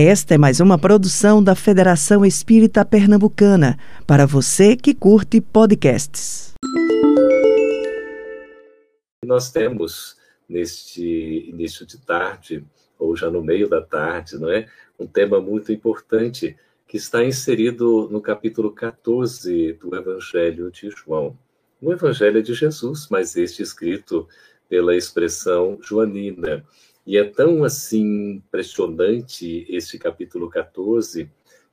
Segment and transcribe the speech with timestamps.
[0.00, 6.52] Esta é mais uma produção da Federação Espírita Pernambucana, para você que curte podcasts.
[9.26, 10.16] Nós temos
[10.48, 12.64] neste início de tarde,
[12.96, 14.68] ou já no meio da tarde, não é?
[15.00, 16.56] Um tema muito importante
[16.86, 21.36] que está inserido no capítulo 14 do Evangelho de João.
[21.82, 24.28] O Evangelho é de Jesus, mas este escrito
[24.68, 26.64] pela expressão joanina.
[27.08, 31.30] E é tão assim impressionante este capítulo 14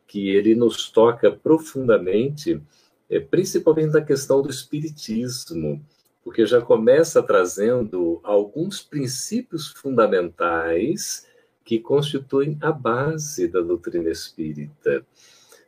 [0.08, 2.62] que ele nos toca profundamente,
[3.10, 5.86] é, principalmente na questão do espiritismo,
[6.24, 11.28] porque já começa trazendo alguns princípios fundamentais
[11.66, 15.06] que constituem a base da doutrina espírita,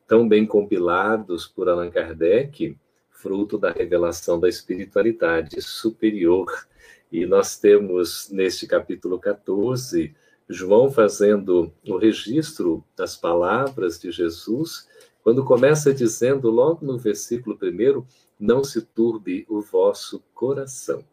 [0.08, 2.78] tão bem compilados por Allan Kardec,
[3.10, 6.48] fruto da revelação da espiritualidade superior
[7.12, 10.16] e nós temos neste capítulo 14
[10.50, 14.88] João fazendo o registro das palavras de Jesus,
[15.22, 18.08] quando começa dizendo, logo no versículo primeiro,
[18.40, 21.04] não se turbe o vosso coração.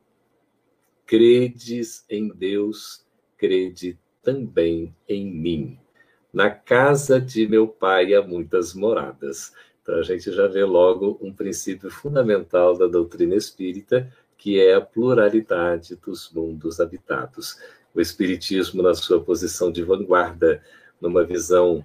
[1.04, 3.04] Credes em Deus,
[3.36, 5.78] crede também em mim.
[6.32, 9.52] Na casa de meu pai há muitas moradas.
[9.82, 14.80] Então a gente já vê logo um princípio fundamental da doutrina espírita, que é a
[14.80, 17.58] pluralidade dos mundos habitados.
[17.94, 20.62] O Espiritismo, na sua posição de vanguarda,
[21.00, 21.84] numa visão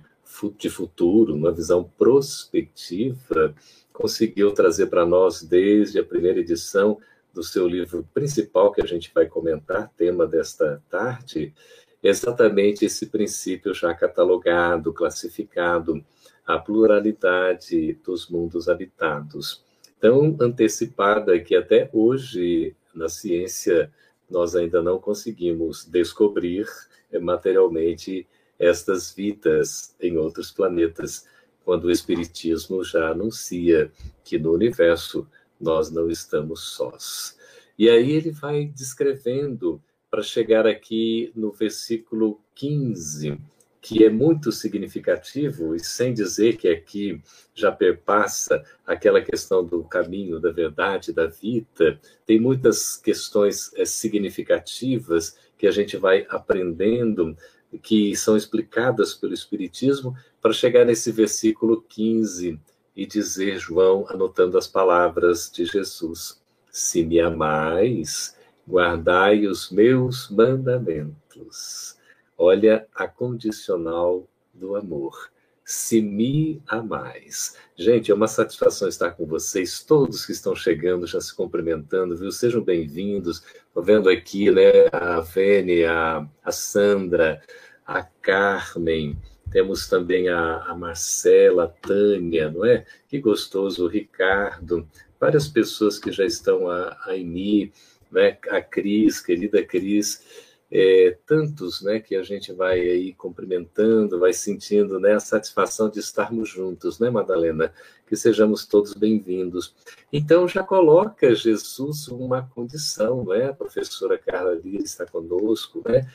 [0.57, 3.53] de futuro, uma visão prospectiva,
[3.91, 6.99] conseguiu trazer para nós, desde a primeira edição
[7.33, 11.53] do seu livro principal, que a gente vai comentar, tema desta tarde,
[12.01, 16.03] exatamente esse princípio já catalogado, classificado,
[16.45, 19.63] a pluralidade dos mundos habitados
[19.99, 23.91] tão antecipada que até hoje na ciência
[24.29, 26.67] nós ainda não conseguimos descobrir
[27.11, 28.27] eh, materialmente
[28.57, 31.25] estas vidas em outros planetas,
[31.63, 33.91] quando o Espiritismo já anuncia
[34.23, 35.27] que no universo
[35.59, 37.37] nós não estamos sós.
[37.77, 43.37] E aí ele vai descrevendo para chegar aqui no versículo 15
[43.81, 47.21] que é muito significativo, e sem dizer que aqui
[47.53, 55.37] já perpassa aquela questão do caminho, da verdade, da vida, tem muitas questões é, significativas
[55.57, 57.37] que a gente vai aprendendo,
[57.81, 62.59] que são explicadas pelo Espiritismo, para chegar nesse versículo 15
[62.95, 66.41] e dizer, João, anotando as palavras de Jesus:
[66.71, 68.35] Se me amais,
[68.67, 71.98] guardai os meus mandamentos.
[72.41, 75.29] Olha a condicional do amor.
[75.65, 77.57] Se me amais.
[77.75, 82.31] Gente, é uma satisfação estar com vocês, todos que estão chegando, já se cumprimentando, viu?
[82.31, 83.43] Sejam bem-vindos.
[83.67, 87.41] Estou vendo aqui né, a Vênia, a, a Sandra,
[87.85, 89.17] a Carmen,
[89.51, 92.85] temos também a, a, Marcela, a Tânia, não é?
[93.09, 94.87] Que gostoso, o Ricardo,
[95.19, 98.37] várias pessoas que já estão, a, a né?
[98.49, 104.99] a Cris, querida Cris é, tantos né, que a gente vai aí cumprimentando, vai sentindo
[104.99, 107.73] né, a satisfação de estarmos juntos, né, Madalena?
[108.05, 109.75] Que sejamos todos bem-vindos.
[110.13, 113.49] Então, já coloca Jesus uma condição, né?
[113.49, 116.07] A professora Carla Lira está conosco, né?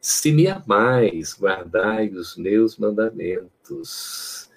[0.00, 4.48] Se me amais, guardai os meus mandamentos.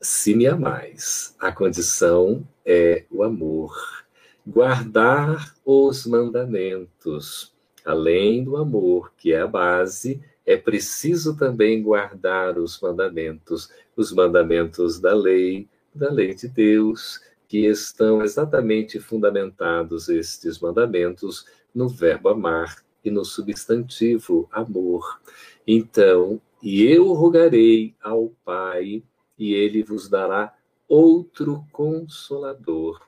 [0.00, 4.06] Se me amais, a condição é o amor.
[4.46, 7.55] Guardar os mandamentos
[7.86, 14.98] Além do amor, que é a base, é preciso também guardar os mandamentos, os mandamentos
[14.98, 22.82] da lei, da lei de Deus, que estão exatamente fundamentados estes mandamentos no verbo amar
[23.04, 25.20] e no substantivo amor.
[25.64, 29.00] Então, e eu rogarei ao Pai,
[29.38, 30.52] e ele vos dará
[30.88, 33.00] outro consolador.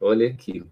[0.00, 0.64] Olha aqui.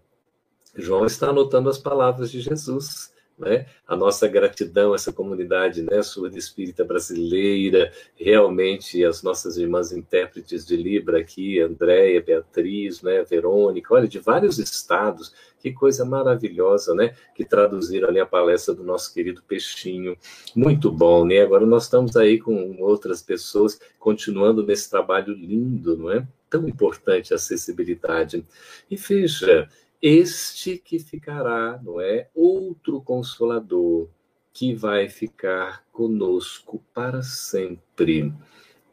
[0.75, 3.67] João está anotando as palavras de Jesus né?
[3.87, 10.65] A nossa gratidão a essa comunidade, né, surda espírita brasileira, realmente as nossas irmãs intérpretes
[10.67, 17.15] de Libra aqui, Andréia, Beatriz, né, Verônica, olha, de vários estados, que coisa maravilhosa, né,
[17.35, 20.17] que traduziram ali a palestra do nosso querido Peixinho,
[20.55, 21.41] muito bom, né?
[21.41, 26.27] Agora nós estamos aí com outras pessoas continuando nesse trabalho lindo, não é?
[26.49, 28.45] Tão importante a acessibilidade.
[28.91, 29.69] E veja,
[30.01, 32.29] este que ficará, não é?
[32.35, 34.09] Outro consolador
[34.53, 38.33] que vai ficar conosco para sempre.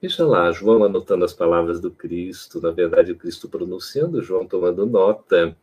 [0.01, 4.85] Veja lá, João anotando as palavras do Cristo, na verdade, o Cristo pronunciando, João tomando
[4.85, 5.55] nota.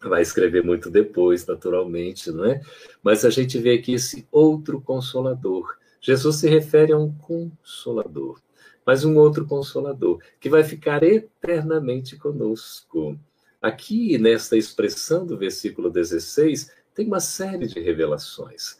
[0.00, 2.60] Vai escrever muito depois, naturalmente, não é?
[3.02, 5.76] Mas a gente vê aqui esse outro consolador
[6.06, 8.40] Jesus se refere a um consolador,
[8.86, 13.18] mas um outro consolador, que vai ficar eternamente conosco.
[13.66, 18.78] Aqui, nesta expressão do versículo 16, tem uma série de revelações.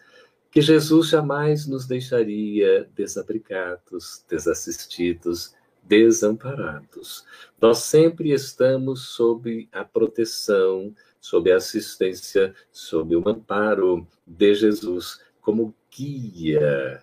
[0.48, 7.24] Que Jesus jamais nos deixaria desabrigados, desassistidos, desamparados.
[7.60, 15.74] Nós sempre estamos sob a proteção, sob a assistência, sob o amparo de Jesus como
[15.90, 17.02] guia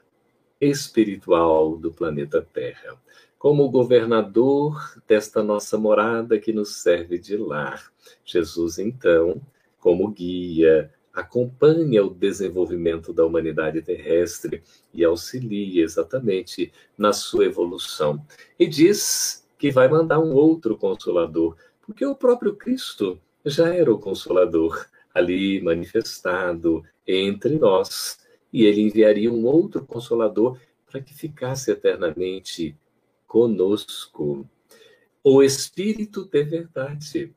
[0.61, 2.97] espiritual do planeta Terra,
[3.43, 7.91] como governador desta nossa morada que nos serve de lar.
[8.23, 9.41] Jesus, então,
[9.81, 14.63] como guia, acompanha o desenvolvimento da humanidade terrestre
[14.93, 18.25] e auxilia exatamente na sua evolução.
[18.57, 23.99] E diz que vai mandar um outro consolador, porque o próprio Cristo já era o
[23.99, 28.19] consolador ali manifestado entre nós,
[28.53, 30.57] e ele enviaria um outro consolador
[30.89, 32.77] para que ficasse eternamente
[33.33, 34.47] conosco.
[35.23, 37.33] O Espírito de verdade.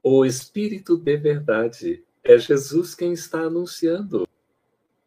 [0.00, 4.28] O Espírito de verdade é Jesus quem está anunciando.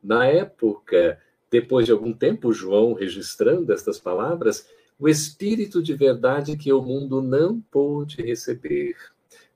[0.03, 1.17] Na época,
[1.49, 4.67] depois de algum tempo, João registrando estas palavras,
[4.99, 8.97] o Espírito de verdade que o mundo não pôde receber,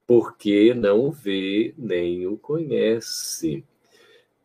[0.07, 3.61] porque não o vê nem o conhece.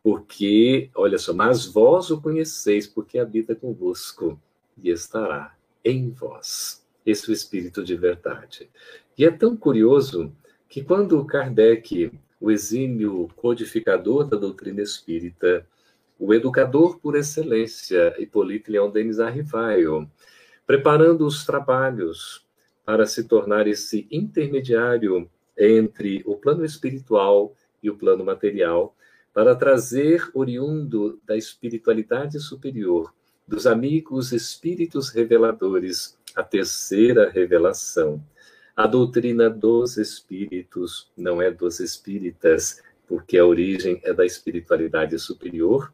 [0.03, 4.37] Porque, olha só, mas vós o conheceis, porque habita convosco
[4.83, 6.85] e estará em vós.
[7.05, 8.69] Esse é o Espírito de verdade.
[9.17, 10.31] E é tão curioso
[10.69, 15.67] que quando Kardec o exímio codificador da doutrina espírita,
[16.17, 20.09] o educador por excelência, Hippolyte Leon Denis Arrivaio,
[20.65, 22.45] preparando os trabalhos
[22.83, 28.95] para se tornar esse intermediário entre o plano espiritual e o plano material,
[29.33, 33.13] para trazer, oriundo da espiritualidade superior,
[33.51, 38.23] dos amigos espíritos reveladores, a terceira revelação,
[38.73, 45.93] a doutrina dos espíritos não é dos espíritas, porque a origem é da espiritualidade superior.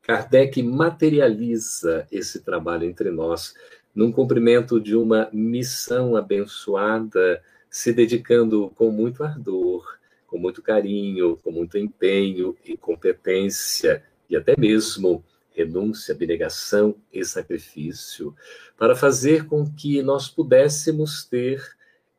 [0.00, 3.52] Kardec materializa esse trabalho entre nós
[3.92, 11.50] num cumprimento de uma missão abençoada, se dedicando com muito ardor, com muito carinho, com
[11.50, 15.24] muito empenho e competência, e até mesmo
[15.54, 18.34] renúncia, abnegação e sacrifício,
[18.76, 21.62] para fazer com que nós pudéssemos ter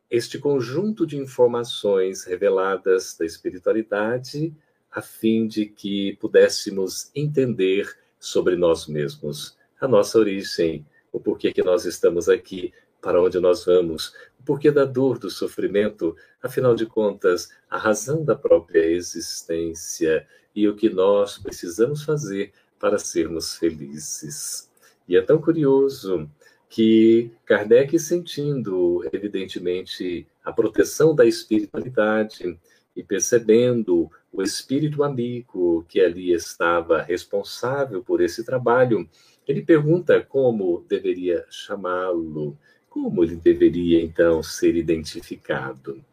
[0.09, 4.53] este conjunto de informações reveladas da espiritualidade,
[4.91, 11.63] a fim de que pudéssemos entender sobre nós mesmos, a nossa origem, o porquê que
[11.63, 16.85] nós estamos aqui, para onde nós vamos, o porquê da dor, do sofrimento, afinal de
[16.85, 22.51] contas, a razão da própria existência e o que nós precisamos fazer
[22.81, 24.69] para sermos felizes.
[25.07, 26.27] E é tão curioso
[26.67, 32.57] que Kardec, sentindo, evidentemente, a proteção da espiritualidade
[32.95, 39.07] e percebendo o espírito amigo que ali estava responsável por esse trabalho,
[39.47, 42.57] ele pergunta como deveria chamá-lo,
[42.89, 46.03] como ele deveria então ser identificado.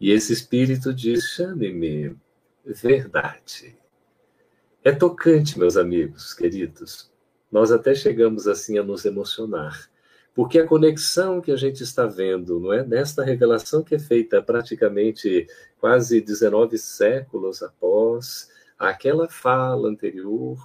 [0.00, 2.14] E esse espírito diz: chame-me
[2.64, 3.81] verdade.
[4.84, 7.10] É tocante, meus amigos queridos.
[7.50, 9.92] Nós até chegamos assim a nos emocionar
[10.34, 14.42] porque a conexão que a gente está vendo, não é, nesta revelação que é feita
[14.42, 15.46] praticamente
[15.78, 20.58] quase 19 séculos após aquela fala anterior,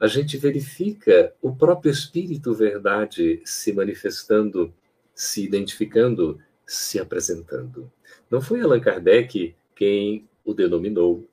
[0.00, 4.72] a gente verifica o próprio espírito verdade se manifestando,
[5.14, 7.90] se identificando, se apresentando.
[8.30, 11.28] Não foi Allan Kardec quem o denominou,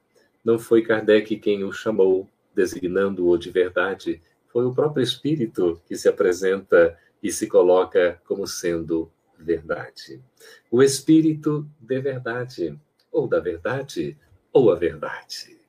[0.45, 6.07] não foi Kardec quem o chamou, designando-o de verdade, foi o próprio espírito que se
[6.07, 10.21] apresenta e se coloca como sendo verdade.
[10.69, 12.79] O espírito de verdade,
[13.11, 14.15] ou da verdade,
[14.53, 15.59] ou a verdade.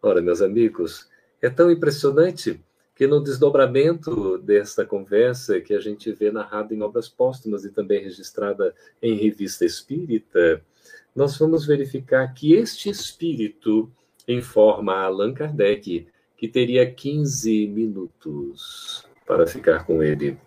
[0.00, 1.10] Ora, meus amigos,
[1.42, 2.58] é tão impressionante
[2.94, 8.02] que no desdobramento desta conversa que a gente vê narrada em obras póstumas e também
[8.02, 10.62] registrada em revista espírita,
[11.14, 13.90] nós vamos verificar que este espírito
[14.26, 20.38] informa Allan Kardec que teria 15 minutos para ficar com ele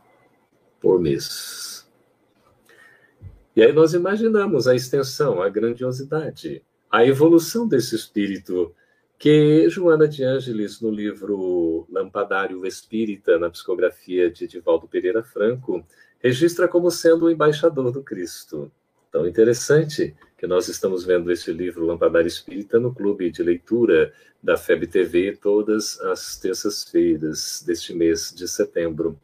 [0.82, 1.88] por mês.
[3.56, 8.74] E aí nós imaginamos a extensão, a grandiosidade, a evolução desse espírito
[9.20, 15.86] que Joana de Ângeles, no livro Lampadário Espírita, na psicografia de Divaldo Pereira Franco,
[16.20, 18.72] registra como sendo o embaixador do Cristo.
[19.12, 24.12] Tão interessante que nós estamos vendo este livro Lampadar Espírita no clube de leitura
[24.44, 29.18] da FEB TV todas as terças-feiras deste mês de setembro.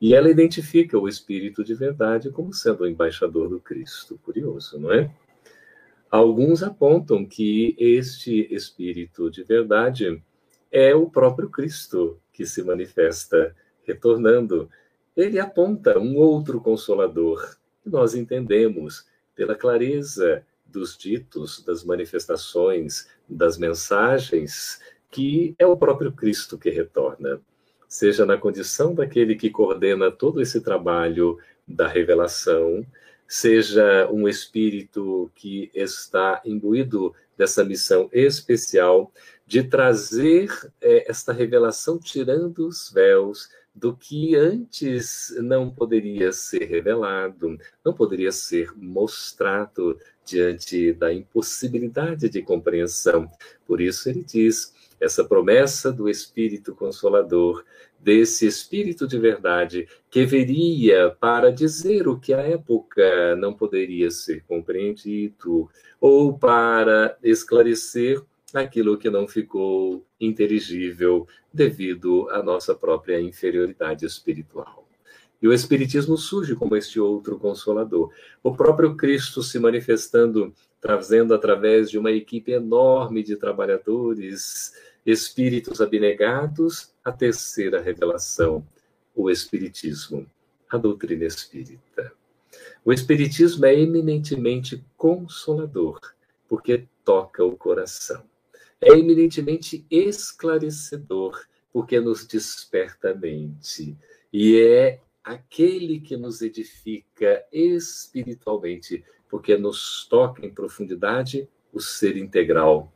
[0.00, 4.18] E ela identifica o Espírito de verdade como sendo o embaixador do Cristo.
[4.24, 5.08] Curioso, não é?
[6.10, 10.20] Alguns apontam que este Espírito de verdade
[10.68, 13.54] é o próprio Cristo que se manifesta
[13.84, 14.68] retornando.
[15.16, 19.08] Ele aponta um outro consolador, que nós entendemos
[19.40, 27.40] pela clareza dos ditos, das manifestações, das mensagens, que é o próprio Cristo que retorna.
[27.88, 32.86] Seja na condição daquele que coordena todo esse trabalho da revelação,
[33.26, 39.10] seja um espírito que está imbuído dessa missão especial
[39.46, 40.50] de trazer
[40.82, 48.32] é, esta revelação tirando os véus do que antes não poderia ser revelado, não poderia
[48.32, 53.30] ser mostrado diante da impossibilidade de compreensão.
[53.66, 57.64] Por isso ele diz: essa promessa do Espírito Consolador,
[57.98, 64.44] desse Espírito de verdade, que viria para dizer o que à época não poderia ser
[64.44, 65.68] compreendido,
[66.00, 68.22] ou para esclarecer
[68.58, 74.86] aquilo que não ficou inteligível devido à nossa própria inferioridade espiritual.
[75.42, 78.12] E o Espiritismo surge como este outro consolador.
[78.42, 86.92] O próprio Cristo se manifestando, trazendo através de uma equipe enorme de trabalhadores, espíritos abnegados,
[87.02, 88.66] a terceira revelação,
[89.14, 90.26] o Espiritismo,
[90.68, 92.12] a doutrina espírita.
[92.84, 96.00] O Espiritismo é eminentemente consolador,
[96.48, 98.29] porque toca o coração
[98.80, 101.38] é eminentemente esclarecedor,
[101.72, 103.96] porque nos desperta a mente.
[104.32, 112.92] E é aquele que nos edifica espiritualmente, porque nos toca em profundidade o ser integral,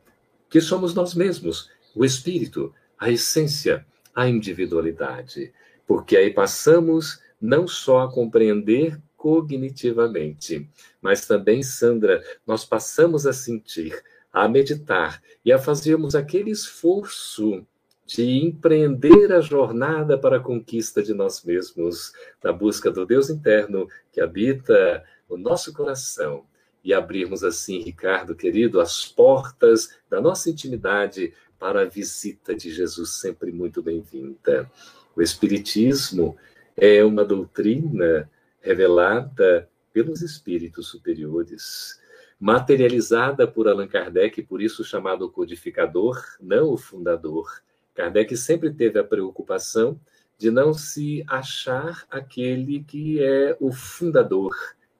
[0.49, 5.53] que somos nós mesmos, o espírito, a essência, a individualidade.
[5.87, 10.69] Porque aí passamos não só a compreender cognitivamente,
[11.01, 14.03] mas também, Sandra, nós passamos a sentir
[14.35, 17.65] a meditar e a fazermos aquele esforço
[18.05, 22.11] de empreender a jornada para a conquista de nós mesmos,
[22.43, 26.43] na busca do Deus interno que habita o nosso coração.
[26.83, 33.11] E abrirmos assim, Ricardo querido, as portas da nossa intimidade para a visita de Jesus,
[33.11, 34.69] sempre muito bem-vinda.
[35.15, 36.35] O Espiritismo
[36.75, 42.03] é uma doutrina revelada pelos espíritos superiores
[42.39, 47.61] materializada por Allan Kardec, por isso chamado codificador, não o fundador.
[47.93, 49.99] Kardec sempre teve a preocupação
[50.37, 54.53] de não se achar aquele que é o fundador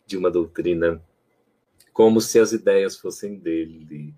[0.06, 1.01] de uma doutrina,
[1.92, 4.15] como se as ideias fossem dele.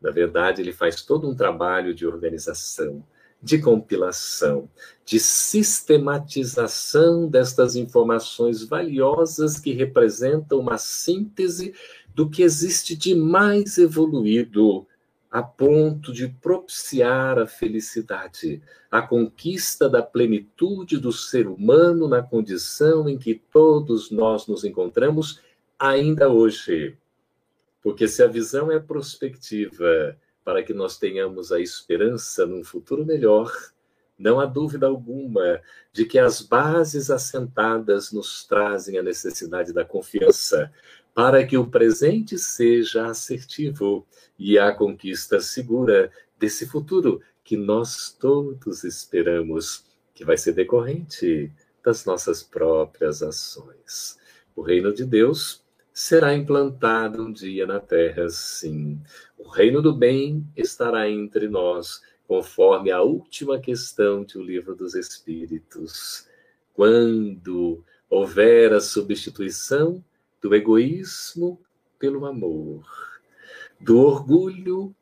[0.00, 3.04] Na verdade, ele faz todo um trabalho de organização,
[3.40, 4.68] de compilação,
[5.04, 11.72] de sistematização destas informações valiosas que representam uma síntese
[12.18, 14.84] do que existe de mais evoluído
[15.30, 18.60] a ponto de propiciar a felicidade,
[18.90, 25.40] a conquista da plenitude do ser humano na condição em que todos nós nos encontramos
[25.78, 26.98] ainda hoje.
[27.80, 33.52] Porque se a visão é prospectiva para que nós tenhamos a esperança num futuro melhor,
[34.18, 35.60] não há dúvida alguma
[35.92, 40.72] de que as bases assentadas nos trazem a necessidade da confiança,
[41.18, 44.06] para que o presente seja assertivo
[44.38, 49.84] e a conquista segura desse futuro que nós todos esperamos,
[50.14, 51.50] que vai ser decorrente
[51.84, 54.16] das nossas próprias ações.
[54.54, 59.00] O reino de Deus será implantado um dia na terra, sim.
[59.36, 66.28] O reino do bem estará entre nós, conforme a última questão do livro dos Espíritos.
[66.72, 70.00] Quando houver a substituição
[70.40, 71.60] do egoísmo
[71.98, 72.84] pelo amor,
[73.80, 74.94] do orgulho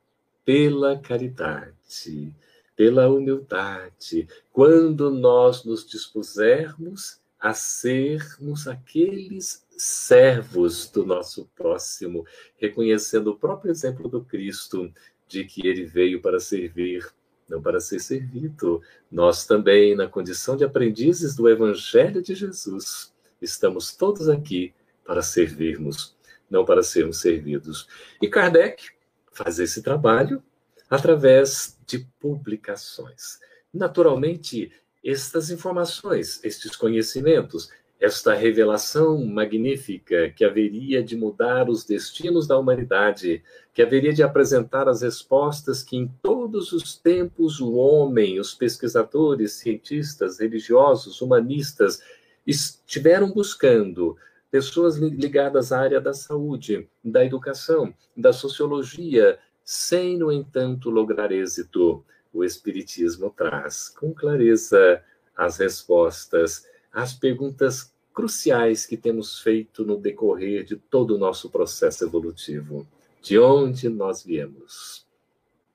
[0.45, 2.33] pela caridade,
[2.75, 12.25] pela humildade, quando nós nos dispusermos a sermos aqueles servos do nosso próximo,
[12.57, 14.93] reconhecendo o próprio exemplo do Cristo,
[15.29, 17.07] de que ele veio para servir,
[17.49, 18.81] não para ser servido.
[19.11, 24.73] Nós também, na condição de aprendizes do Evangelho de Jesus, estamos todos aqui
[25.07, 26.17] para servirmos,
[26.51, 27.87] não para sermos servidos.
[28.21, 28.91] E Kardec
[29.33, 30.43] faz esse trabalho
[30.89, 33.39] através de publicações.
[33.73, 34.73] Naturalmente,
[35.05, 43.43] estas informações, estes conhecimentos, esta revelação magnífica que haveria de mudar os destinos da humanidade,
[43.73, 49.53] que haveria de apresentar as respostas que em todos os tempos o homem, os pesquisadores,
[49.53, 52.03] cientistas, religiosos, humanistas
[52.47, 54.17] estiveram buscando,
[54.51, 62.05] pessoas ligadas à área da saúde, da educação, da sociologia, sem, no entanto, lograr êxito.
[62.33, 65.03] O Espiritismo traz com clareza
[65.37, 72.05] as respostas às perguntas cruciais que temos feito no decorrer de todo o nosso processo
[72.05, 72.87] evolutivo.
[73.21, 75.07] De onde nós viemos?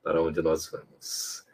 [0.02, 1.44] Para onde nós vamos?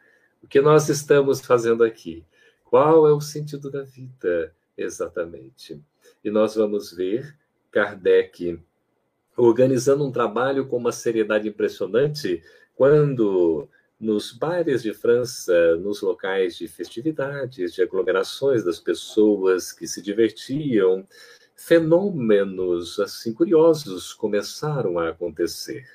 [0.41, 2.25] O que nós estamos fazendo aqui?
[2.63, 5.79] Qual é o sentido da vida, exatamente?
[6.23, 7.35] E nós vamos ver
[7.71, 8.59] Kardec
[9.37, 12.43] organizando um trabalho com uma seriedade impressionante
[12.75, 20.01] quando nos bares de França, nos locais de festividades, de aglomerações das pessoas que se
[20.01, 21.05] divertiam,
[21.55, 25.85] fenômenos assim curiosos começaram a acontecer.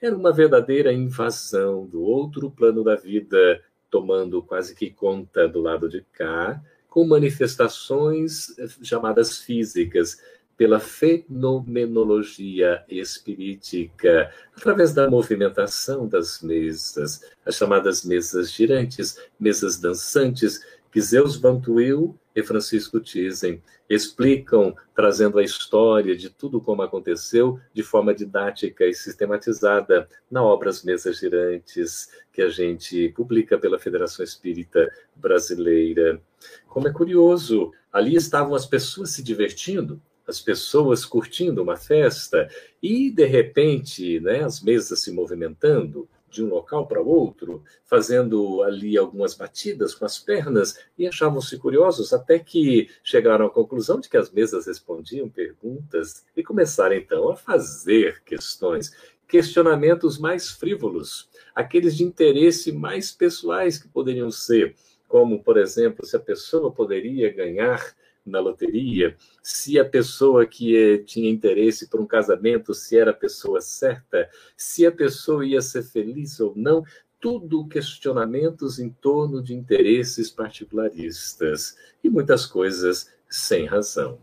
[0.00, 5.88] Era uma verdadeira invasão do outro plano da vida, tomando quase que conta do lado
[5.88, 10.18] de cá, com manifestações eh, chamadas físicas,
[10.60, 21.00] pela fenomenologia espirítica, através da movimentação das mesas, as chamadas mesas girantes, mesas dançantes, que
[21.00, 28.14] Zeus Bantuil e Francisco Thyssen explicam, trazendo a história de tudo como aconteceu de forma
[28.14, 34.88] didática e sistematizada na obra As Mesas Girantes, que a gente publica pela Federação Espírita
[35.16, 36.20] Brasileira.
[36.68, 42.48] Como é curioso, ali estavam as pessoas se divertindo, as pessoas curtindo uma festa
[42.80, 48.96] e, de repente, né, as mesas se movimentando de um local para outro, fazendo ali
[48.96, 54.16] algumas batidas com as pernas e achavam-se curiosos até que chegaram à conclusão de que
[54.16, 58.92] as mesas respondiam perguntas e começaram então a fazer questões,
[59.26, 64.74] questionamentos mais frívolos, aqueles de interesse mais pessoais que poderiam ser,
[65.06, 70.98] como, por exemplo, se a pessoa poderia ganhar na loteria, se a pessoa que eh,
[70.98, 75.82] tinha interesse por um casamento, se era a pessoa certa, se a pessoa ia ser
[75.82, 76.84] feliz ou não,
[77.20, 84.18] tudo questionamentos em torno de interesses particularistas e muitas coisas sem razão.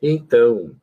[0.00, 0.74] Então,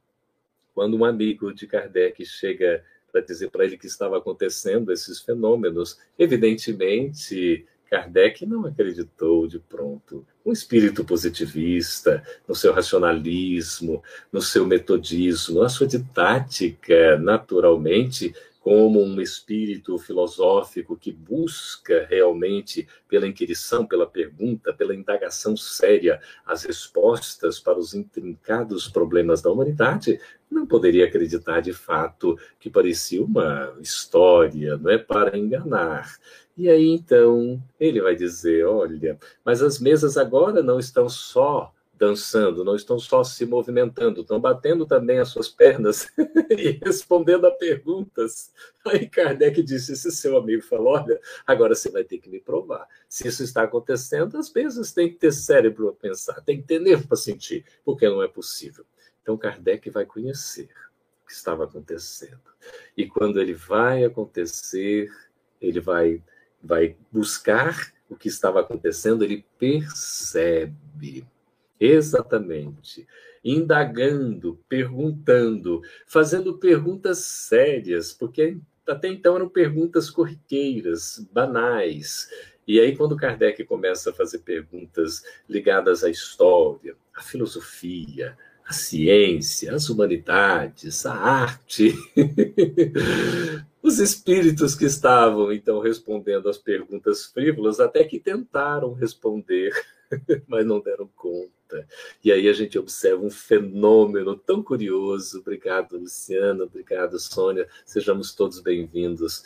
[0.73, 5.99] quando um amigo de Kardec chega para dizer para ele que estava acontecendo esses fenômenos,
[6.17, 10.25] evidentemente Kardec não acreditou de pronto.
[10.49, 14.01] Um espírito positivista, no seu racionalismo,
[14.33, 23.27] no seu metodismo, na sua didática, naturalmente, como um espírito filosófico que busca realmente, pela
[23.27, 30.19] inquirição, pela pergunta, pela indagação séria, as respostas para os intrincados problemas da humanidade,
[30.51, 36.17] não poderia acreditar de fato que parecia uma história, não é para enganar.
[36.57, 42.63] E aí então ele vai dizer: olha, mas as mesas agora não estão só dançando,
[42.63, 46.07] não estão só se movimentando, estão batendo também as suas pernas
[46.49, 48.53] e respondendo a perguntas.
[48.87, 52.87] Aí Kardec disse: esse seu amigo falou: olha, agora você vai ter que me provar.
[53.09, 56.79] Se isso está acontecendo, as mesas têm que ter cérebro para pensar, tem que ter
[56.79, 58.85] nervo para sentir, porque não é possível.
[59.21, 60.69] Então Kardec vai conhecer
[61.21, 62.39] o que estava acontecendo.
[62.95, 65.11] E quando ele vai acontecer,
[65.61, 66.23] ele vai
[66.61, 71.25] vai buscar o que estava acontecendo, ele percebe
[71.79, 73.07] exatamente,
[73.43, 82.27] indagando, perguntando, fazendo perguntas sérias, porque até então eram perguntas corriqueiras, banais.
[82.67, 89.73] E aí, quando Kardec começa a fazer perguntas ligadas à história, à filosofia, à ciência,
[89.73, 91.95] às humanidades, à arte,
[93.89, 99.73] Os espíritos que estavam, então, respondendo às perguntas frívolas, até que tentaram responder,
[100.47, 101.87] mas não deram conta.
[102.23, 105.39] E aí a gente observa um fenômeno tão curioso.
[105.39, 106.65] Obrigado, Luciana.
[106.65, 107.67] Obrigado, Sônia.
[107.83, 109.43] Sejamos todos bem-vindos.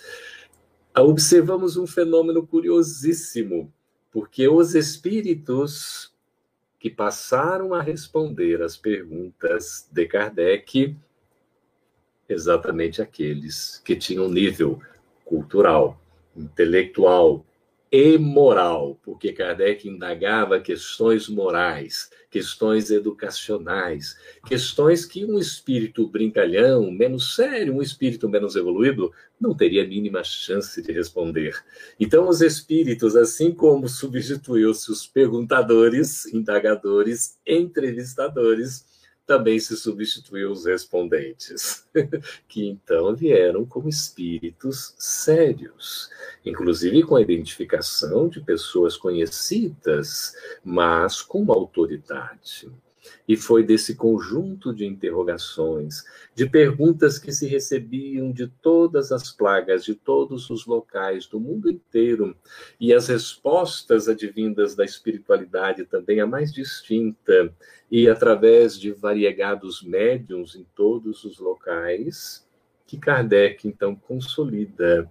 [0.93, 3.73] Observamos um fenômeno curiosíssimo,
[4.11, 6.13] porque os espíritos
[6.77, 10.97] que passaram a responder às perguntas de Kardec
[12.33, 14.81] exatamente aqueles que tinham nível
[15.23, 15.99] cultural,
[16.35, 17.45] intelectual
[17.95, 24.17] e moral, porque Kardec indagava questões morais, questões educacionais,
[24.47, 30.23] questões que um espírito brincalhão, menos sério, um espírito menos evoluído, não teria a mínima
[30.23, 31.63] chance de responder.
[31.99, 38.85] Então, os espíritos, assim como substituiu-se os perguntadores, indagadores, entrevistadores,
[39.25, 41.87] também se substituiu os respondentes,
[42.47, 46.09] que então vieram como espíritos sérios,
[46.45, 52.69] inclusive com a identificação de pessoas conhecidas, mas com autoridade.
[53.27, 59.83] E foi desse conjunto de interrogações, de perguntas que se recebiam de todas as plagas,
[59.83, 62.35] de todos os locais do mundo inteiro,
[62.79, 67.53] e as respostas advindas da espiritualidade também a mais distinta,
[67.91, 72.47] e através de variegados médiums em todos os locais,
[72.85, 75.09] que Kardec então consolida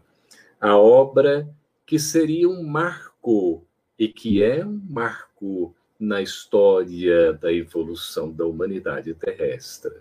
[0.60, 1.48] a obra
[1.84, 3.66] que seria um marco
[3.98, 9.92] e que é um marco na história da evolução da humanidade terrestre.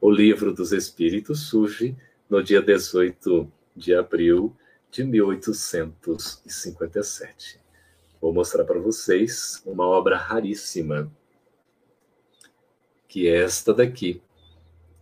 [0.00, 1.96] O Livro dos Espíritos surge
[2.28, 4.56] no dia 18 de abril
[4.90, 7.60] de 1857.
[8.20, 11.08] Vou mostrar para vocês uma obra raríssima,
[13.06, 14.20] que é esta daqui.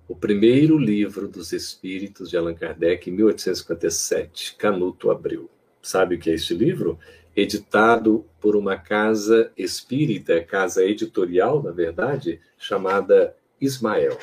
[0.06, 5.48] O primeiro livro dos Espíritos de Allan Kardec, em 1857, Canuto Abril.
[5.80, 6.98] Sabe o que é este livro?
[7.36, 14.18] Editado por uma casa espírita, casa editorial, na verdade, chamada Ismael,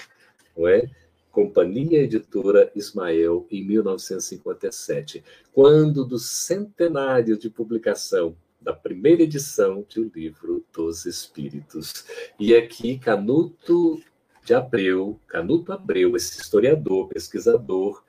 [0.57, 0.89] não é?
[1.31, 10.11] Companhia Editora Ismael, em 1957, quando do centenário de publicação da primeira edição de O
[10.13, 12.05] Livro dos Espíritos.
[12.39, 14.01] E aqui Canuto
[14.45, 18.02] de Abreu, Canuto Abreu, esse historiador, pesquisador,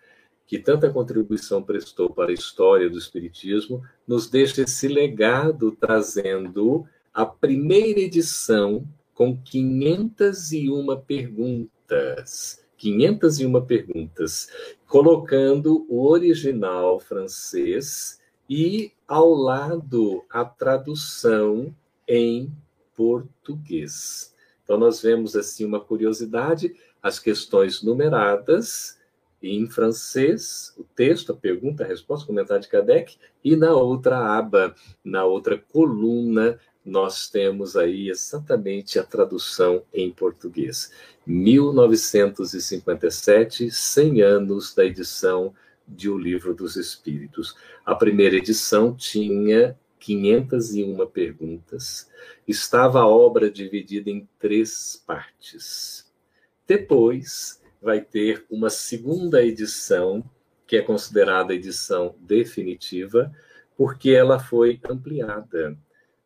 [0.47, 7.25] que tanta contribuição prestou para a história do Espiritismo, nos deixa esse legado trazendo a
[7.25, 12.63] primeira edição com 501 perguntas.
[12.77, 14.49] 501 perguntas,
[14.87, 21.75] colocando o original francês e ao lado a tradução
[22.07, 22.53] em
[22.95, 24.35] português.
[24.63, 28.99] Então nós vemos assim uma curiosidade, as questões numeradas
[29.49, 34.39] em francês, o texto, a pergunta, a resposta, o comentário de Kardec, e na outra
[34.39, 40.91] aba, na outra coluna, nós temos aí exatamente a tradução em português.
[41.27, 45.55] 1957, 100 anos da edição
[45.87, 47.55] de O Livro dos Espíritos.
[47.85, 52.09] A primeira edição tinha 501 perguntas,
[52.47, 56.13] estava a obra dividida em três partes.
[56.67, 60.25] Depois, vai ter uma segunda edição,
[60.66, 63.31] que é considerada a edição definitiva,
[63.77, 65.77] porque ela foi ampliada.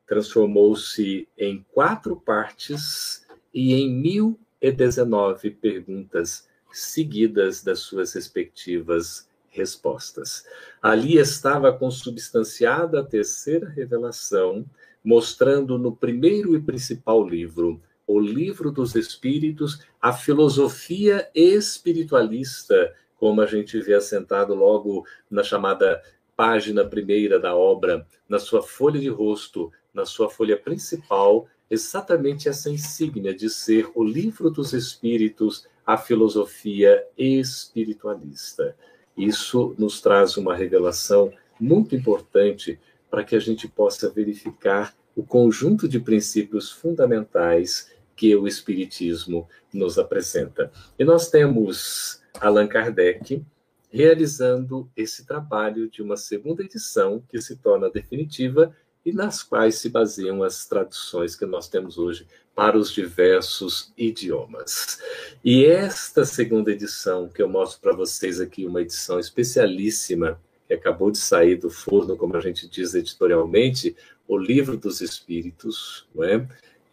[0.07, 10.45] Transformou-se em quatro partes e em 1019 perguntas seguidas das suas respectivas respostas.
[10.81, 14.65] Ali estava consubstanciada a terceira revelação,
[15.03, 23.47] mostrando no primeiro e principal livro o livro dos espíritos, a filosofia espiritualista, como a
[23.47, 26.03] gente vê assentado logo na chamada
[26.35, 32.71] página primeira da obra, na sua folha de rosto, na sua folha principal, exatamente essa
[32.71, 38.75] insígnia de ser o livro dos espíritos, a filosofia espiritualista.
[39.17, 42.79] Isso nos traz uma revelação muito importante
[43.11, 49.97] para que a gente possa verificar o conjunto de princípios fundamentais que o Espiritismo nos
[49.97, 50.73] apresenta.
[50.99, 53.45] E nós temos Allan Kardec
[53.91, 58.75] realizando esse trabalho de uma segunda edição que se torna definitiva
[59.07, 62.27] e nas quais se baseiam as traduções que nós temos hoje
[62.57, 64.99] para os diversos idiomas.
[65.45, 71.11] E esta segunda edição, que eu mostro para vocês aqui, uma edição especialíssima, que acabou
[71.11, 76.47] de sair do forno, como a gente diz editorialmente, o Livro dos Espíritos, não é?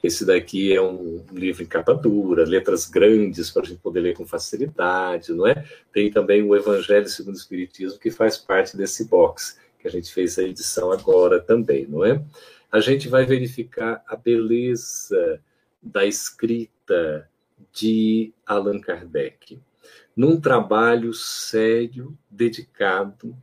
[0.06, 4.16] Esse daqui é um livro em capa dura, letras grandes para a gente poder ler
[4.16, 5.66] com facilidade, não é?
[5.92, 10.14] Tem também o Evangelho segundo o Espiritismo, que faz parte desse box, que a gente
[10.14, 12.24] fez a edição agora também, não é?
[12.72, 15.42] A gente vai verificar a beleza
[15.82, 17.28] da escrita
[17.74, 19.60] de Allan Kardec,
[20.16, 23.36] num trabalho sério, dedicado,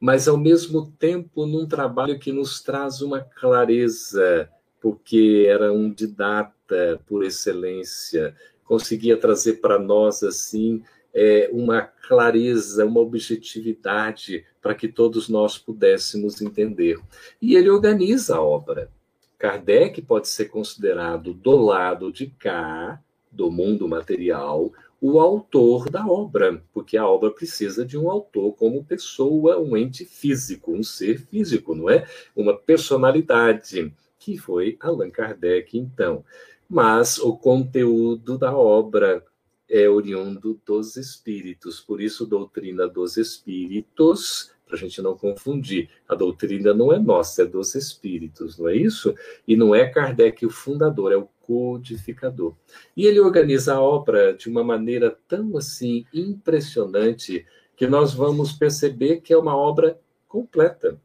[0.00, 7.00] mas ao mesmo tempo num trabalho que nos traz uma clareza porque era um didata
[7.06, 15.28] por excelência, conseguia trazer para nós assim é, uma clareza, uma objetividade para que todos
[15.28, 16.98] nós pudéssemos entender.
[17.40, 18.90] E ele organiza a obra.
[19.38, 26.62] Kardec pode ser considerado do lado de cá, do mundo material, o autor da obra,
[26.72, 31.74] porque a obra precisa de um autor como pessoa, um ente físico, um ser físico,
[31.74, 32.06] não é?
[32.34, 33.92] Uma personalidade
[34.28, 36.22] que foi Allan Kardec, então.
[36.68, 39.24] mas o conteúdo da obra
[39.66, 45.88] é oriundo dos espíritos, por isso, doutrina dos espíritos para a gente não confundir.
[46.06, 49.14] A doutrina não é nossa, é dos espíritos, não é isso?
[49.46, 52.54] E não é Kardec o fundador, é o codificador.
[52.94, 59.22] E ele organiza a obra de uma maneira tão assim impressionante que nós vamos perceber
[59.22, 61.00] que é uma obra completa.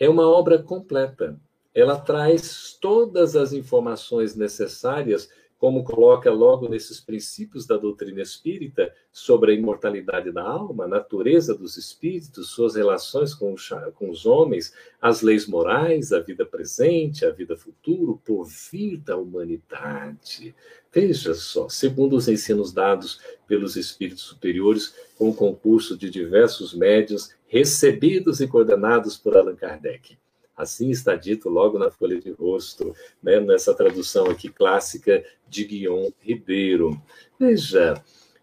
[0.00, 1.38] É uma obra completa.
[1.74, 5.28] Ela traz todas as informações necessárias
[5.62, 11.54] como coloca logo nesses princípios da doutrina espírita sobre a imortalidade da alma, a natureza
[11.54, 13.54] dos espíritos, suas relações com,
[13.94, 19.16] com os homens, as leis morais, a vida presente, a vida futura, o porvir da
[19.16, 20.52] humanidade.
[20.92, 27.30] Veja só, segundo os ensinos dados pelos espíritos superiores, com o concurso de diversos médios
[27.46, 30.18] recebidos e coordenados por Allan Kardec.
[30.62, 36.10] Assim está dito logo na folha de rosto, né, nessa tradução aqui clássica de Guion
[36.20, 37.02] Ribeiro.
[37.38, 37.94] Veja,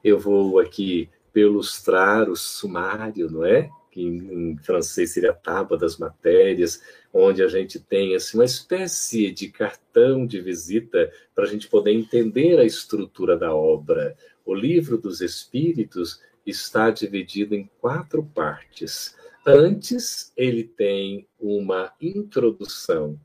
[0.03, 3.69] eu vou aqui pelustrar o sumário, não é?
[3.89, 6.81] Que em, em francês seria a tábua das matérias,
[7.13, 11.93] onde a gente tem assim, uma espécie de cartão de visita para a gente poder
[11.93, 14.15] entender a estrutura da obra.
[14.45, 19.15] O livro dos Espíritos está dividido em quatro partes.
[19.45, 23.19] Antes, ele tem uma introdução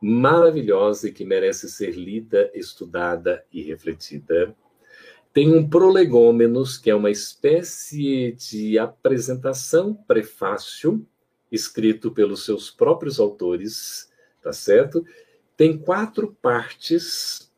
[0.00, 4.54] maravilhosa e que merece ser lida, estudada e refletida.
[5.32, 11.06] Tem um prolegômenos, que é uma espécie de apresentação, prefácio,
[11.52, 14.10] escrito pelos seus próprios autores,
[14.42, 15.04] tá certo?
[15.56, 17.52] Tem quatro partes,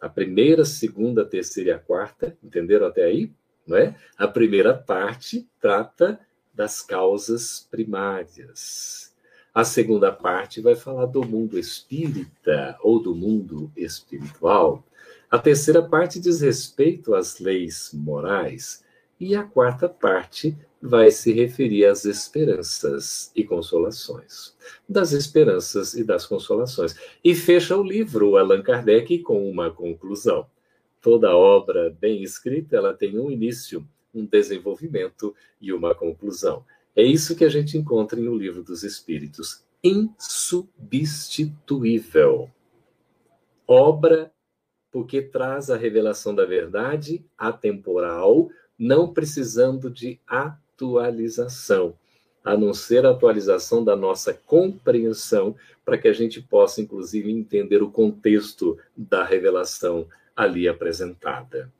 [0.00, 3.32] a primeira, segunda, terceira e a quarta, entenderam até aí?
[3.66, 3.96] Não é?
[4.16, 6.20] A primeira parte trata
[6.56, 9.14] das causas primárias.
[9.54, 14.82] A segunda parte vai falar do mundo espírita ou do mundo espiritual.
[15.30, 18.84] A terceira parte diz respeito às leis morais.
[19.18, 24.54] E a quarta parte vai se referir às esperanças e consolações.
[24.86, 26.94] Das esperanças e das consolações.
[27.24, 30.46] E fecha o livro Allan Kardec com uma conclusão.
[31.00, 33.86] Toda obra bem escrita, ela tem um início
[34.18, 36.64] um desenvolvimento e uma conclusão.
[36.94, 39.62] É isso que a gente encontra em O Livro dos Espíritos.
[39.82, 42.50] Insubstituível.
[43.66, 44.32] Obra
[44.96, 48.48] porque traz a revelação da verdade atemporal,
[48.78, 51.94] não precisando de atualização,
[52.42, 57.82] a não ser a atualização da nossa compreensão, para que a gente possa, inclusive, entender
[57.82, 61.70] o contexto da revelação ali apresentada.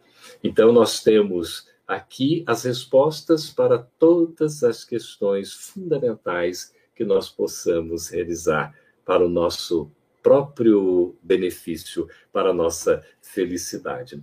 [0.45, 8.75] Então, nós temos aqui as respostas para todas as questões fundamentais que nós possamos realizar
[9.05, 9.91] para o nosso
[10.23, 14.21] próprio benefício, para a nossa felicidade.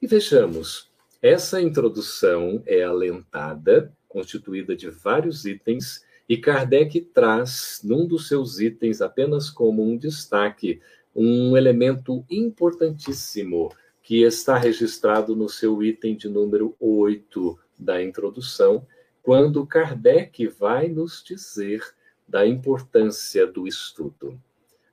[0.00, 0.90] E vejamos,
[1.20, 9.02] essa introdução é alentada, constituída de vários itens, e Kardec traz, num dos seus itens,
[9.02, 10.80] apenas como um destaque,
[11.14, 13.70] um elemento importantíssimo
[14.04, 18.86] que está registrado no seu item de número 8 da introdução,
[19.22, 21.82] quando Kardec vai nos dizer
[22.28, 24.38] da importância do estudo.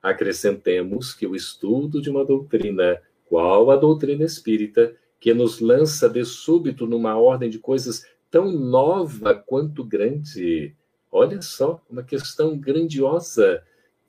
[0.02, 6.24] Acrescentemos que o estudo de uma doutrina, qual a doutrina espírita, que nos lança de
[6.24, 10.74] súbito numa ordem de coisas tão nova quanto grande,
[11.12, 13.62] olha só, uma questão grandiosa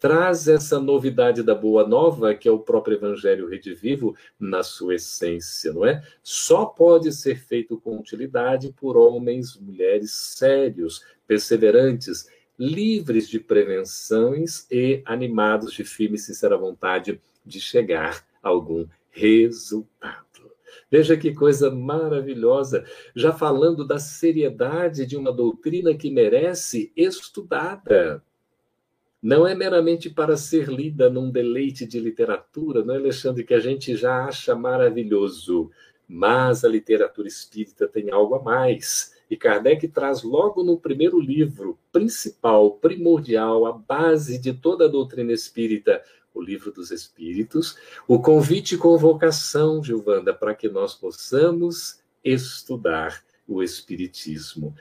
[0.03, 5.73] traz essa novidade da boa nova, que é o próprio evangelho redivivo na sua essência,
[5.73, 6.03] não é?
[6.25, 15.03] Só pode ser feito com utilidade por homens, mulheres sérios, perseverantes, livres de prevenções e
[15.05, 20.51] animados de firme e sincera vontade de chegar a algum resultado.
[20.91, 22.85] Veja que coisa maravilhosa,
[23.15, 28.21] já falando da seriedade de uma doutrina que merece estudada
[29.23, 33.61] não é meramente para ser lida num deleite de literatura, não é, Alexandre, que a
[33.61, 35.71] gente já acha maravilhoso,
[36.09, 39.15] mas a literatura espírita tem algo a mais.
[39.31, 45.33] E Kardec traz logo no primeiro livro, principal, primordial, a base de toda a doutrina
[45.33, 46.03] espírita,
[46.35, 47.77] o Livro dos Espíritos,
[48.09, 53.23] o convite e convocação, Gilvanda, para que nós possamos estudar
[53.55, 54.75] o Espiritismo.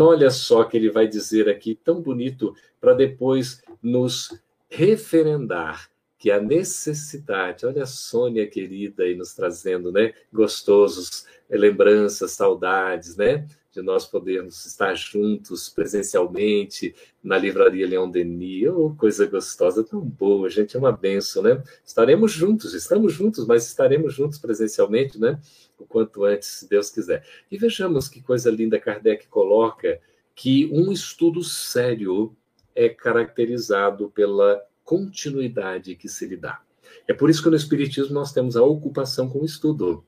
[0.00, 6.40] Olha só que ele vai dizer aqui, tão bonito, para depois nos referendar que a
[6.40, 14.06] necessidade, olha a Sônia querida aí nos trazendo, né, gostosos, lembranças, saudades, né, de nós
[14.06, 18.68] podermos estar juntos presencialmente na livraria Leão Denis.
[18.68, 21.62] Oh, coisa gostosa, tão boa, gente, é uma benção, né?
[21.84, 25.40] Estaremos juntos, estamos juntos, mas estaremos juntos presencialmente, né?
[25.76, 27.26] O quanto antes, se Deus quiser.
[27.50, 30.00] E vejamos que coisa linda Kardec coloca
[30.36, 32.34] que um estudo sério
[32.74, 36.62] é caracterizado pela continuidade que se lhe dá.
[37.08, 40.04] É por isso que no Espiritismo nós temos a ocupação com o estudo.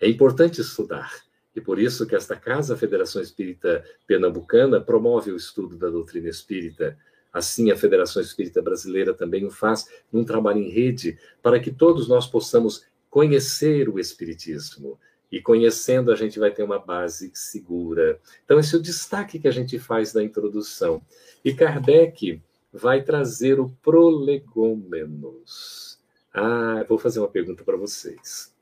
[0.00, 1.27] É importante estudar.
[1.58, 6.28] E por isso que esta casa, a Federação Espírita Pernambucana, promove o estudo da doutrina
[6.28, 6.96] espírita.
[7.32, 12.06] Assim, a Federação Espírita Brasileira também o faz num trabalho em rede, para que todos
[12.06, 15.00] nós possamos conhecer o Espiritismo.
[15.32, 18.20] E conhecendo, a gente vai ter uma base segura.
[18.44, 21.02] Então, esse é o destaque que a gente faz da introdução.
[21.44, 22.40] E Kardec
[22.72, 25.98] vai trazer o prolegômenos.
[26.32, 28.56] Ah, vou fazer uma pergunta para vocês.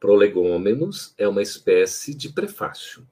[0.00, 3.06] Prolegômenos é uma espécie de prefácio.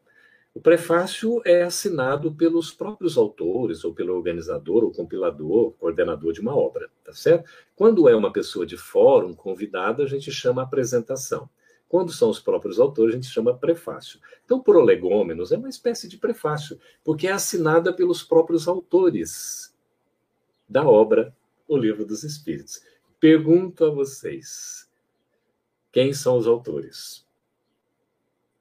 [0.55, 6.57] O prefácio é assinado pelos próprios autores, ou pelo organizador, ou compilador, coordenador de uma
[6.57, 7.48] obra, tá certo?
[7.77, 11.48] Quando é uma pessoa de fora, um convidado, a gente chama apresentação.
[11.88, 14.18] Quando são os próprios autores, a gente chama prefácio.
[14.44, 19.74] Então, prolegômenos é uma espécie de prefácio, porque é assinada pelos próprios autores
[20.68, 21.37] da obra
[21.68, 22.83] O Livro dos Espíritos.
[23.20, 24.88] Pergunto a vocês:
[25.99, 27.27] quem são os autores?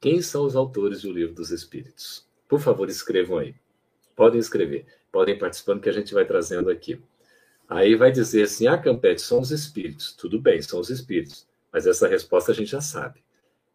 [0.01, 2.25] Quem são os autores do Livro dos Espíritos?
[2.49, 3.53] Por favor, escrevam aí.
[4.15, 6.99] Podem escrever, podem participando que a gente vai trazendo aqui.
[7.69, 10.13] Aí vai dizer assim: ah, Campete, são os espíritos.
[10.13, 11.47] Tudo bem, são os espíritos.
[11.71, 13.23] Mas essa resposta a gente já sabe.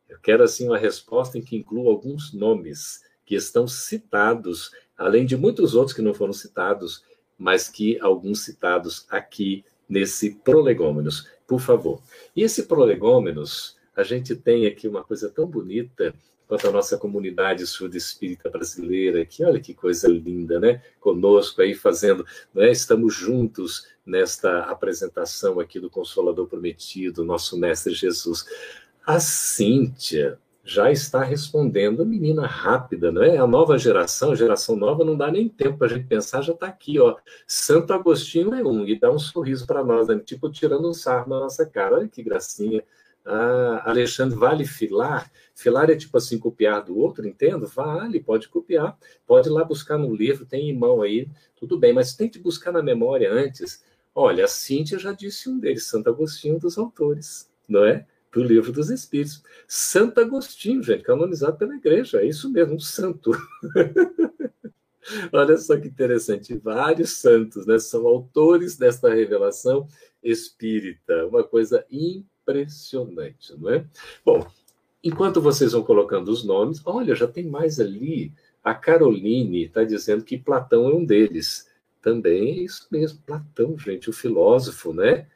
[0.08, 5.36] Eu quero, assim, uma resposta em que inclua alguns nomes que estão citados, além de
[5.36, 7.04] muitos outros que não foram citados,
[7.38, 12.00] mas que alguns citados aqui nesse prolegômenos por favor.
[12.34, 16.14] E esse prolegômenos, a gente tem aqui uma coisa tão bonita
[16.48, 20.82] quanto a nossa comunidade surda espírita brasileira, que olha que coisa linda, né?
[20.98, 22.72] Conosco aí fazendo, né?
[22.72, 28.46] estamos juntos nesta apresentação aqui do Consolador Prometido, nosso Mestre Jesus.
[29.04, 33.36] A Cíntia, já está respondendo, menina rápida, não é?
[33.36, 36.66] A nova geração, geração nova, não dá nem tempo para a gente pensar, já está
[36.66, 37.16] aqui, ó.
[37.46, 40.18] Santo Agostinho é um, e dá um sorriso para nós, né?
[40.20, 41.96] tipo tirando um sarro na nossa cara.
[41.96, 42.84] Olha que gracinha.
[43.24, 45.30] Ah, Alexandre, vale filar?
[45.54, 47.66] Filar é tipo assim, copiar do outro, entendo?
[47.66, 48.96] Vale, pode copiar.
[49.26, 52.38] Pode ir lá buscar no livro, tem em mão aí, tudo bem, mas tem que
[52.38, 53.84] buscar na memória antes.
[54.14, 58.06] Olha, a Cíntia já disse um deles, Santo Agostinho dos autores, não é?
[58.32, 59.42] Do Livro dos Espíritos.
[59.68, 63.32] Santo Agostinho, gente, canonizado pela igreja, é isso mesmo, um santo.
[65.32, 69.86] Olha só que interessante, vários santos né, são autores desta revelação
[70.22, 73.84] espírita, uma coisa impressionante, não é?
[74.24, 74.46] Bom,
[75.02, 78.32] enquanto vocês vão colocando os nomes, olha, já tem mais ali.
[78.62, 81.68] A Caroline está dizendo que Platão é um deles.
[82.00, 85.26] Também é isso mesmo, Platão, gente, o filósofo, né?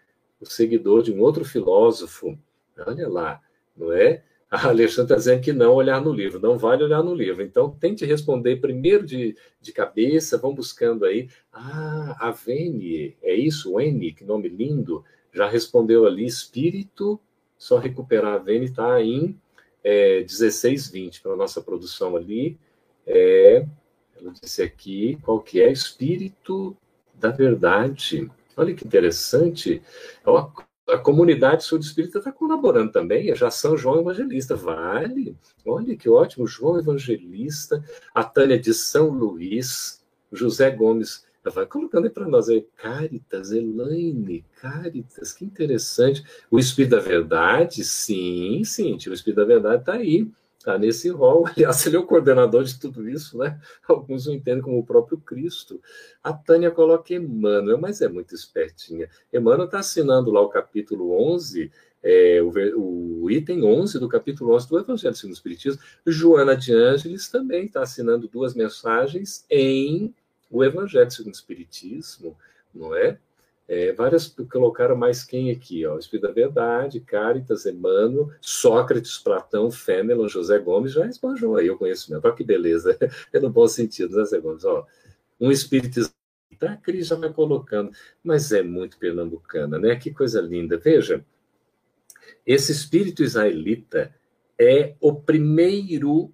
[0.40, 2.38] O seguidor de um outro filósofo,
[2.84, 3.40] Olha lá,
[3.76, 4.22] não é?
[4.48, 7.42] A Alexandre está dizendo que não olhar no livro, não vale olhar no livro.
[7.42, 11.28] Então, tente responder primeiro de, de cabeça, vão buscando aí.
[11.52, 17.20] Ah, a Vene, é isso, o N, que nome lindo, já respondeu ali, espírito,
[17.58, 19.36] só recuperar a Vene, está em
[19.82, 22.56] é, 1620, para a nossa produção ali.
[23.04, 23.66] É,
[24.20, 25.70] ela disse aqui, qual que é?
[25.70, 26.76] Espírito
[27.14, 28.30] da verdade.
[28.56, 29.82] Olha que interessante.
[30.88, 36.46] A comunidade sul espírita está colaborando também, já São João Evangelista, vale, olha que ótimo,
[36.46, 42.66] João Evangelista, a Tânia de São Luís, José Gomes, vai colocando aí para nós aí,
[42.76, 49.82] Caritas, Elaine, Caritas, que interessante, o Espírito da Verdade, sim, sim, o Espírito da Verdade
[49.82, 50.30] está aí,
[50.66, 51.46] está nesse rol.
[51.56, 53.58] Aliás, ele é o coordenador de tudo isso, né?
[53.86, 55.80] Alguns o entendem como o próprio Cristo.
[56.22, 59.08] A Tânia coloca Emmanuel, mas é muito espertinha.
[59.32, 61.70] Emmanuel está assinando lá o capítulo 11,
[62.02, 65.80] é, o, o, item 11 do capítulo 11 do Evangelho segundo o Espiritismo.
[66.04, 70.12] Joana de Ângeles também está assinando duas mensagens em
[70.50, 72.36] o Evangelho segundo o Espiritismo,
[72.74, 73.18] não é?
[73.68, 80.28] É, várias colocaram mais quem aqui, ó, Espírito da Verdade, Cáritas, Emmanuel, Sócrates, Platão, Fênelon,
[80.28, 82.24] José Gomes, já esbanjou aí o conhecimento.
[82.24, 82.96] Olha que beleza,
[83.32, 84.64] é no bom sentido, né, José Gomes?
[84.64, 84.86] Ó,
[85.40, 86.00] um espírito
[86.58, 87.90] tá, a Cris já vai colocando,
[88.22, 89.96] mas é muito pernambucana, né?
[89.96, 90.78] Que coisa linda.
[90.78, 91.24] Veja,
[92.46, 94.14] esse espírito israelita
[94.58, 96.32] é o primeiro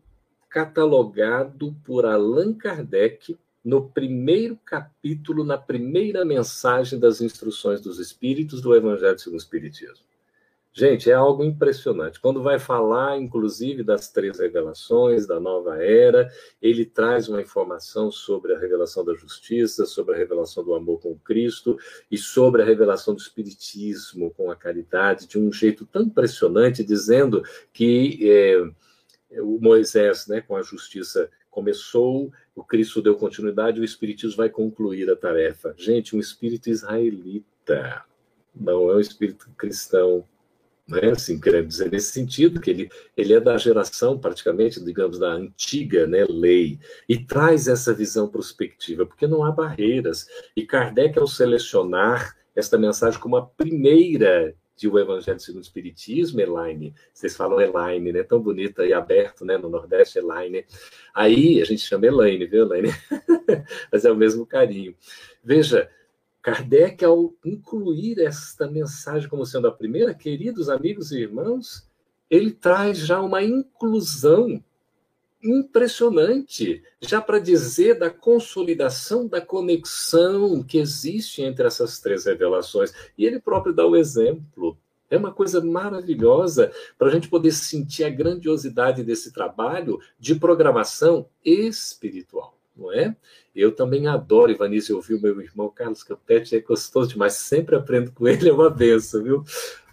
[0.48, 8.74] catalogado por Allan Kardec no primeiro capítulo, na primeira mensagem das instruções dos Espíritos do
[8.74, 10.04] Evangelho segundo o Espiritismo.
[10.74, 12.18] Gente, é algo impressionante.
[12.18, 16.32] Quando vai falar, inclusive, das três revelações da nova era,
[16.62, 21.14] ele traz uma informação sobre a revelação da justiça, sobre a revelação do amor com
[21.18, 21.78] Cristo
[22.10, 27.42] e sobre a revelação do espiritismo com a caridade, de um jeito tão impressionante, dizendo
[27.70, 34.36] que é, o Moisés, né, com a justiça, começou, o Cristo deu continuidade, o espiritismo
[34.36, 35.74] vai concluir a tarefa.
[35.76, 38.04] Gente, um espírito israelita,
[38.54, 40.24] não é um espírito cristão
[40.92, 41.10] né?
[41.10, 46.06] Assim, querendo dizer nesse sentido que ele, ele é da geração praticamente, digamos, da antiga
[46.06, 46.78] né, lei
[47.08, 50.26] e traz essa visão prospectiva, porque não há barreiras.
[50.56, 56.40] E Kardec, ao selecionar esta mensagem como a primeira de o Evangelho segundo o Espiritismo,
[56.40, 58.22] Elaine, vocês falam Elaine, né?
[58.24, 59.56] Tão bonita e aberto, né?
[59.56, 60.66] No Nordeste, Elaine.
[61.14, 62.88] Aí a gente chama Elaine, viu, Elaine?
[63.92, 64.94] Mas é o mesmo carinho.
[65.42, 65.88] Veja,
[66.42, 71.88] Kardec, ao incluir esta mensagem como sendo a primeira, queridos amigos e irmãos,
[72.28, 74.62] ele traz já uma inclusão
[75.42, 82.92] impressionante, já para dizer da consolidação da conexão que existe entre essas três revelações.
[83.16, 84.76] E ele próprio dá o exemplo.
[85.10, 91.28] É uma coisa maravilhosa para a gente poder sentir a grandiosidade desse trabalho de programação
[91.44, 93.14] espiritual não é?
[93.54, 98.10] Eu também adoro, Ivanice, ouvir o meu irmão Carlos Campetti, é gostoso demais, sempre aprendo
[98.12, 99.44] com ele, é uma benção, viu?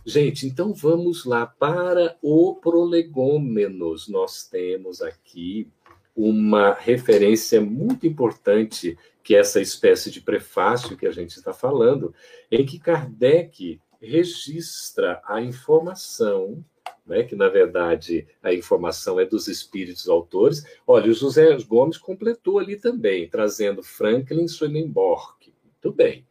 [0.10, 4.07] Gente, então vamos lá para o prolegômenos.
[4.07, 5.72] Nós temos aqui
[6.16, 12.12] uma referência muito importante, que é essa espécie de prefácio que a gente está falando,
[12.49, 16.66] em que Kardec registra a informação
[17.05, 20.64] né, que na verdade a informação é dos espíritos autores.
[20.88, 25.53] Olha, o José Gomes completou ali também, trazendo Franklin Swedenborg.
[25.64, 26.26] Muito bem.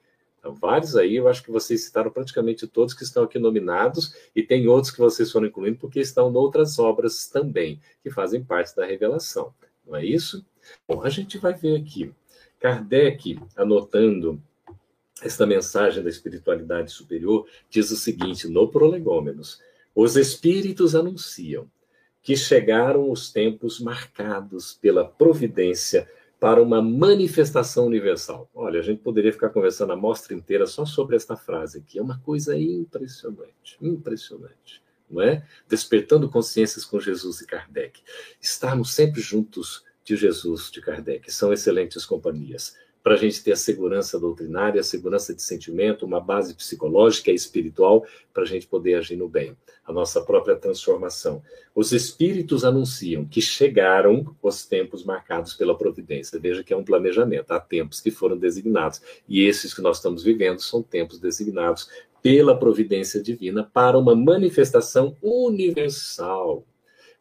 [0.49, 4.43] Então, vários aí, eu acho que vocês citaram praticamente todos que estão aqui nominados, e
[4.43, 8.75] tem outros que vocês foram incluindo porque estão em outras obras também, que fazem parte
[8.75, 9.53] da revelação.
[9.87, 10.43] Não é isso?
[10.89, 12.11] Bom, a gente vai ver aqui.
[12.59, 14.41] Kardec, anotando
[15.23, 19.61] esta mensagem da espiritualidade superior, diz o seguinte no Prolegômenos:
[19.95, 21.71] os espíritos anunciam
[22.23, 26.09] que chegaram os tempos marcados pela providência
[26.41, 28.49] para uma manifestação universal.
[28.55, 31.99] Olha, a gente poderia ficar conversando a mostra inteira só sobre esta frase aqui.
[31.99, 35.45] É uma coisa impressionante, impressionante, não é?
[35.69, 38.03] Despertando consciências com Jesus e Kardec.
[38.41, 43.57] Estarmos sempre juntos de Jesus, de Kardec, são excelentes companhias para a gente ter a
[43.57, 48.95] segurança doutrinária, a segurança de sentimento, uma base psicológica e espiritual para a gente poder
[48.95, 51.43] agir no bem, a nossa própria transformação.
[51.75, 56.39] Os espíritos anunciam que chegaram os tempos marcados pela providência.
[56.39, 60.23] Veja que é um planejamento, há tempos que foram designados, e esses que nós estamos
[60.23, 61.89] vivendo são tempos designados
[62.23, 66.65] pela providência divina para uma manifestação universal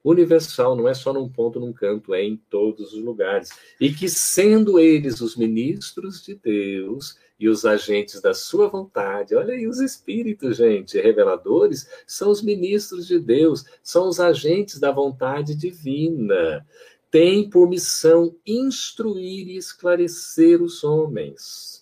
[0.04, 3.50] universal, não é só num ponto, num canto, é em todos os lugares.
[3.80, 9.54] E que, sendo eles os ministros de Deus e os agentes da sua vontade, olha
[9.54, 15.56] aí os espíritos, gente, reveladores, são os ministros de Deus, são os agentes da vontade
[15.56, 16.66] divina.
[17.12, 21.78] Tem por missão instruir e esclarecer os homens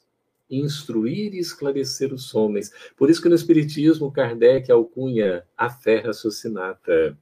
[0.49, 2.71] instruir e esclarecer os homens.
[2.95, 7.17] Por isso que no Espiritismo, Kardec alcunha a fé raciocinata.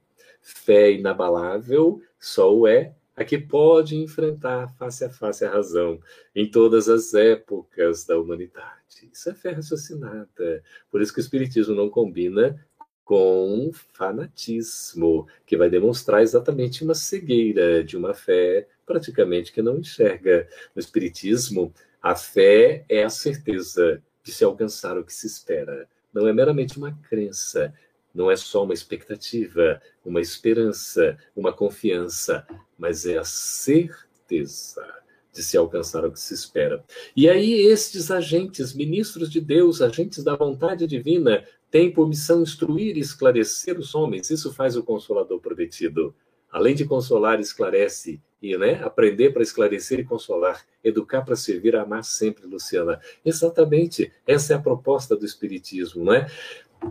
[0.46, 5.98] Fé inabalável só o é a que pode enfrentar face a face a razão
[6.36, 9.08] em todas as épocas da humanidade.
[9.10, 10.62] Isso é fé raciocinada.
[10.90, 12.62] Por isso que o Espiritismo não combina
[13.04, 20.46] com fanatismo, que vai demonstrar exatamente uma cegueira de uma fé praticamente que não enxerga.
[20.74, 21.72] No Espiritismo,
[22.02, 25.88] a fé é a certeza de se alcançar o que se espera.
[26.12, 27.72] Não é meramente uma crença,
[28.14, 32.46] não é só uma expectativa, uma esperança, uma confiança,
[32.78, 34.84] mas é a certeza
[35.32, 36.84] de se alcançar o que se espera.
[37.16, 42.96] E aí, estes agentes, ministros de Deus, agentes da vontade divina, têm por missão instruir
[42.96, 44.30] e esclarecer os homens.
[44.30, 46.14] Isso faz o Consolador prometido.
[46.52, 52.04] Além de consolar, esclarece e né, aprender para esclarecer e consolar, educar para servir, amar
[52.04, 53.00] sempre, Luciana.
[53.24, 56.30] Exatamente, essa é a proposta do Espiritismo, não é?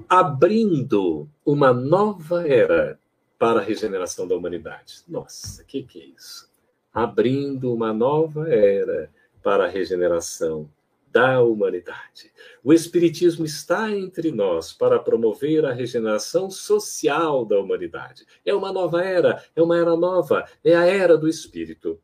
[0.08, 3.00] Abrindo uma nova era
[3.38, 5.04] para a regeneração da humanidade.
[5.08, 6.50] Nossa, o que, que é isso?
[6.94, 9.10] Abrindo uma nova era
[9.42, 10.70] para a regeneração
[11.12, 12.32] da humanidade.
[12.64, 18.26] O Espiritismo está entre nós para promover a regeneração social da humanidade.
[18.44, 22.00] É uma nova era, é uma era nova, é a era do Espírito.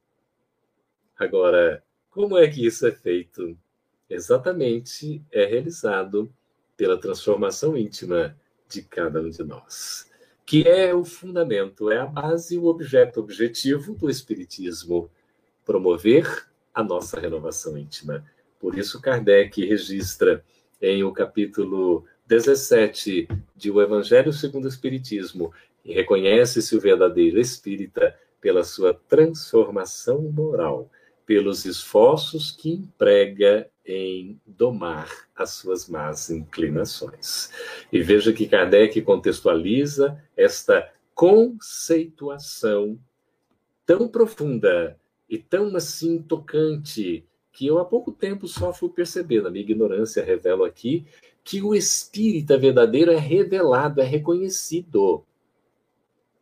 [1.18, 3.58] Agora, como é que isso é feito?
[4.10, 6.32] Exatamente é realizado
[6.80, 8.34] pela transformação íntima
[8.70, 10.10] de cada um de nós,
[10.46, 15.12] que é o fundamento, é a base, o objeto objetivo do Espiritismo,
[15.66, 18.24] promover a nossa renovação íntima.
[18.58, 20.42] Por isso, Kardec registra
[20.82, 23.28] em o capítulo 17
[23.58, 25.52] de O Evangelho segundo o Espiritismo
[25.84, 30.90] e reconhece-se o verdadeiro espírita pela sua transformação moral,
[31.26, 37.50] pelos esforços que emprega em domar as suas más inclinações.
[37.92, 43.00] E veja que Kardec contextualiza esta conceituação
[43.86, 49.50] tão profunda e tão assim tocante que eu há pouco tempo só fui perceber, na
[49.50, 51.06] minha ignorância revelo aqui,
[51.44, 55.26] que o espírita verdadeiro é revelado, é reconhecido.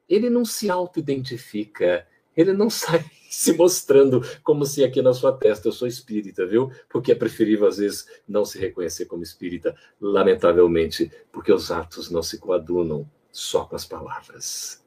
[0.09, 5.67] Ele não se auto-identifica, ele não sai se mostrando como se aqui na sua testa
[5.67, 6.71] eu sou espírita, viu?
[6.89, 12.23] Porque é preferível às vezes não se reconhecer como espírita, lamentavelmente, porque os atos não
[12.23, 14.84] se coadunam só com as palavras.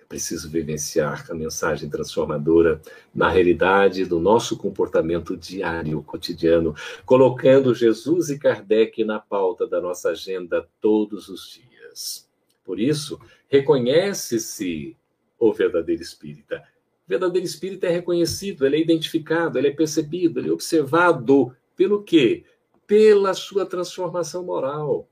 [0.00, 2.80] É preciso vivenciar a mensagem transformadora
[3.12, 10.10] na realidade do nosso comportamento diário, cotidiano, colocando Jesus e Kardec na pauta da nossa
[10.10, 12.30] agenda todos os dias.
[12.64, 14.96] Por isso, reconhece-se
[15.38, 16.62] o verdadeiro espírita.
[17.06, 22.02] O verdadeiro espírita é reconhecido, ele é identificado, ele é percebido, ele é observado pelo
[22.02, 22.44] quê?
[22.86, 25.08] Pela sua transformação moral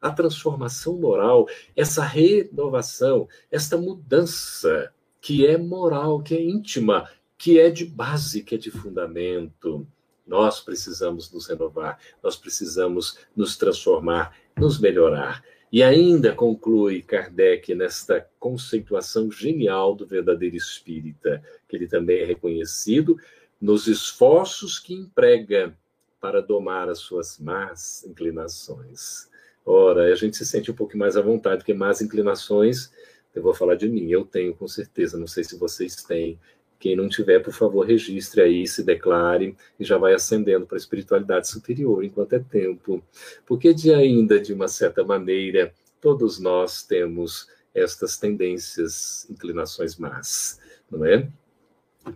[0.00, 7.70] a transformação moral, essa renovação, esta mudança que é moral, que é íntima, que é
[7.70, 9.86] de base, que é de fundamento.
[10.26, 15.42] Nós precisamos nos renovar, nós precisamos nos transformar, nos melhorar.
[15.76, 23.20] E ainda conclui Kardec nesta conceituação genial do verdadeiro espírita, que ele também é reconhecido
[23.60, 25.76] nos esforços que emprega
[26.18, 29.28] para domar as suas más inclinações.
[29.66, 32.90] Ora, a gente se sente um pouco mais à vontade, porque mais inclinações,
[33.34, 36.40] eu vou falar de mim, eu tenho com certeza, não sei se vocês têm.
[36.78, 40.78] Quem não tiver, por favor, registre aí, se declare e já vai ascendendo para a
[40.78, 43.02] espiritualidade superior enquanto é tempo.
[43.44, 50.60] Porque de ainda, de uma certa maneira, todos nós temos estas tendências, inclinações más,
[50.90, 51.28] não é?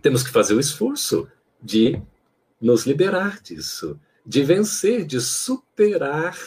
[0.01, 1.27] Temos que fazer o esforço
[1.61, 2.01] de
[2.59, 6.37] nos liberar disso, de vencer, de superar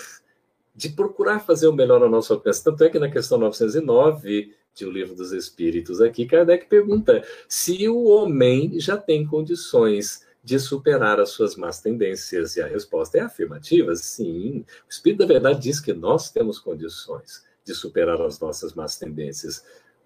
[0.74, 2.64] de procurar fazer o melhor ao nosso alcance.
[2.64, 7.88] Tanto é que na questão 909 de O Livro dos Espíritos, aqui, Kardec pergunta se
[7.88, 12.56] o homem já tem condições de superar as suas más tendências.
[12.56, 14.64] E a resposta é afirmativa: sim.
[14.86, 19.64] O Espírito da Verdade diz que nós temos condições de superar as nossas más tendências.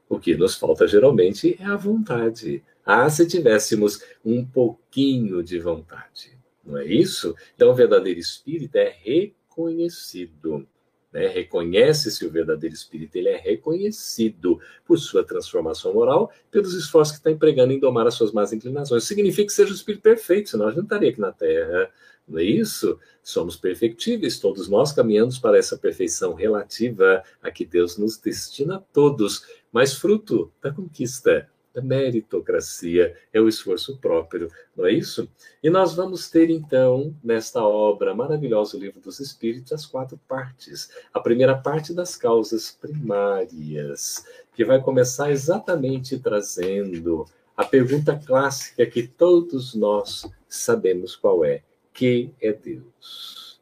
[0.08, 2.62] O que nos falta geralmente é a vontade.
[2.84, 6.38] Ah, se tivéssemos um pouquinho de vontade.
[6.64, 7.34] Não é isso?
[7.54, 10.66] Então, o verdadeiro espírito é reconhecido.
[11.12, 11.26] Né?
[11.28, 17.30] Reconhece-se o verdadeiro espírito, ele é reconhecido por sua transformação moral, pelos esforços que está
[17.30, 19.04] empregando em domar as suas más inclinações.
[19.04, 21.90] Significa que seja o espírito perfeito, senão a gente não estaria aqui na Terra.
[22.26, 22.98] Não é isso?
[23.22, 28.80] Somos perfectíveis, todos nós caminhamos para essa perfeição relativa a que Deus nos destina a
[28.80, 31.48] todos, mas fruto da conquista
[31.78, 35.28] da meritocracia, é o esforço próprio, não é isso?
[35.62, 40.90] E nós vamos ter, então, nesta obra maravilhosa, o Livro dos Espíritos, as quatro partes.
[41.14, 44.24] A primeira parte das causas primárias,
[44.54, 47.24] que vai começar exatamente trazendo
[47.56, 51.62] a pergunta clássica que todos nós sabemos qual é:
[51.92, 53.60] que é Deus?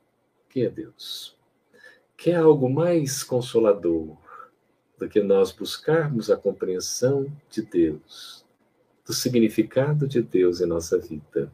[0.49, 1.37] Que é Deus?
[2.17, 4.17] Que é algo mais consolador,
[4.99, 8.45] do que nós buscarmos a compreensão de Deus,
[9.07, 11.53] do significado de Deus em nossa vida.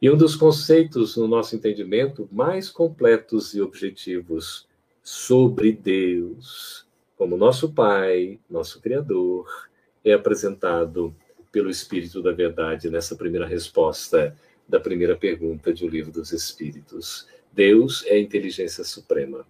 [0.00, 4.68] E um dos conceitos no nosso entendimento mais completos e objetivos
[5.02, 9.68] sobre Deus, como nosso Pai, nosso Criador,
[10.04, 11.14] é apresentado
[11.50, 14.36] pelo Espírito da Verdade nessa primeira resposta
[14.68, 17.28] da primeira pergunta de O Livro dos Espíritos.
[17.52, 19.46] Deus é a inteligência suprema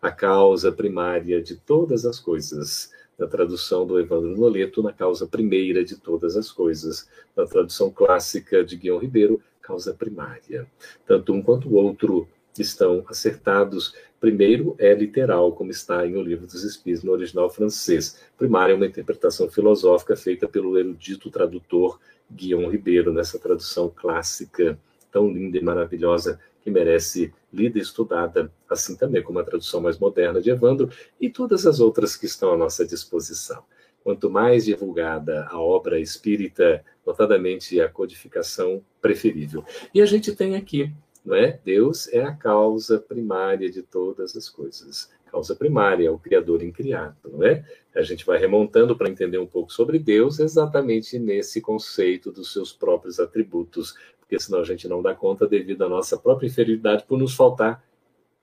[0.00, 2.92] a causa primária de todas as coisas.
[3.18, 7.08] Na tradução do Evandro Noleto, na causa primeira de todas as coisas.
[7.36, 10.66] Na tradução clássica de Guião Ribeiro, causa primária.
[11.06, 12.28] Tanto um quanto o outro
[12.58, 13.94] estão acertados.
[14.20, 18.20] Primeiro é literal, como está em O Livro dos Espíritos, no original francês.
[18.36, 24.78] Primária é uma interpretação filosófica feita pelo erudito tradutor Guião Ribeiro, nessa tradução clássica
[25.10, 26.38] tão linda e maravilhosa
[26.68, 31.30] que merece lida e estudada, assim também como a tradução mais moderna de Evandro e
[31.30, 33.64] todas as outras que estão à nossa disposição.
[34.04, 39.64] Quanto mais divulgada a obra espírita, notadamente a codificação, preferível.
[39.94, 40.92] E a gente tem aqui,
[41.24, 41.58] não é?
[41.64, 45.10] Deus é a causa primária de todas as coisas.
[45.30, 47.64] causa primária, o Criador incriado, não é?
[47.94, 52.72] A gente vai remontando para entender um pouco sobre Deus exatamente nesse conceito dos seus
[52.72, 53.94] próprios atributos,
[54.28, 57.82] porque senão a gente não dá conta devido à nossa própria inferioridade por nos faltar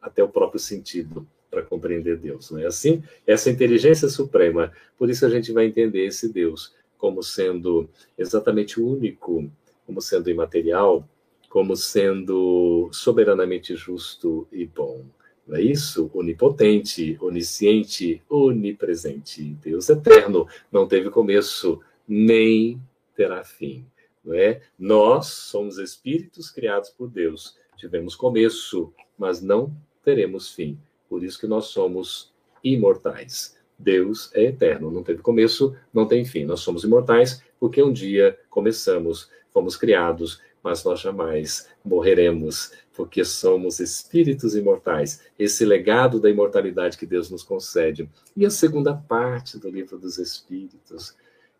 [0.02, 3.04] até o próprio sentido para compreender Deus, não é assim?
[3.26, 9.48] Essa inteligência suprema, por isso a gente vai entender esse Deus como sendo exatamente único,
[9.86, 11.08] como sendo imaterial,
[11.50, 15.06] como sendo soberanamente justo e bom.
[15.48, 16.10] Não é isso?
[16.16, 19.44] Onipotente, onisciente, onipresente.
[19.64, 22.82] Deus eterno, não teve começo, nem
[23.16, 23.86] terá fim.
[24.26, 24.62] Não é?
[24.78, 27.58] Nós somos espíritos criados por Deus.
[27.78, 30.80] Tivemos começo, mas não teremos fim.
[31.08, 33.56] Por isso que nós somos imortais.
[33.78, 36.46] Deus é eterno, não teve começo, não tem fim.
[36.46, 43.80] Nós somos imortais porque um dia começamos, fomos criados, mas nós jamais morreremos, porque somos
[43.80, 45.22] espíritos imortais.
[45.38, 48.10] Esse legado da imortalidade que Deus nos concede.
[48.36, 51.16] E a segunda parte do livro dos Espíritos,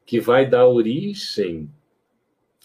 [0.06, 1.70] que vai dar origem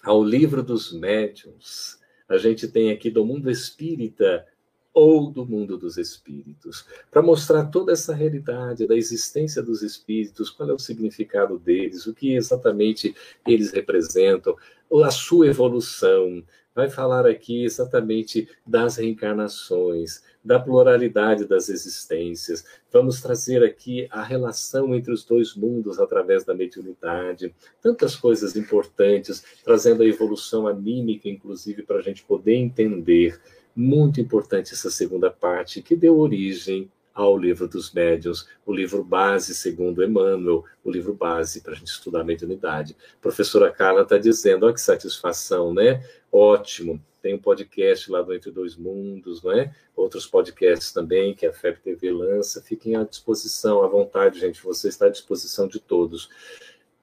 [0.03, 1.99] ao livro dos médiuns.
[2.29, 4.47] A gente tem aqui do mundo espírita
[4.93, 10.69] ou do mundo dos espíritos, para mostrar toda essa realidade da existência dos espíritos, qual
[10.69, 13.15] é o significado deles, o que exatamente
[13.47, 14.57] eles representam,
[15.05, 16.43] a sua evolução.
[16.75, 22.65] Vai falar aqui exatamente das reencarnações, da pluralidade das existências.
[22.93, 27.53] Vamos trazer aqui a relação entre os dois mundos através da mediunidade.
[27.83, 33.41] Tantas coisas importantes, trazendo a evolução anímica, inclusive, para a gente poder entender
[33.75, 39.55] muito importante essa segunda parte, que deu origem ao livro dos médiuns, o livro base,
[39.55, 42.97] segundo Emmanuel, o livro base para a gente estudar a mediunidade.
[43.15, 46.05] A professora Carla está dizendo, olha que satisfação, né?
[46.33, 49.75] Ótimo, tem um podcast lá do Entre Dois Mundos, não é?
[49.95, 54.89] Outros podcasts também que a FEB TV lança, fiquem à disposição, à vontade, gente, você
[54.89, 56.29] está à disposição de todos.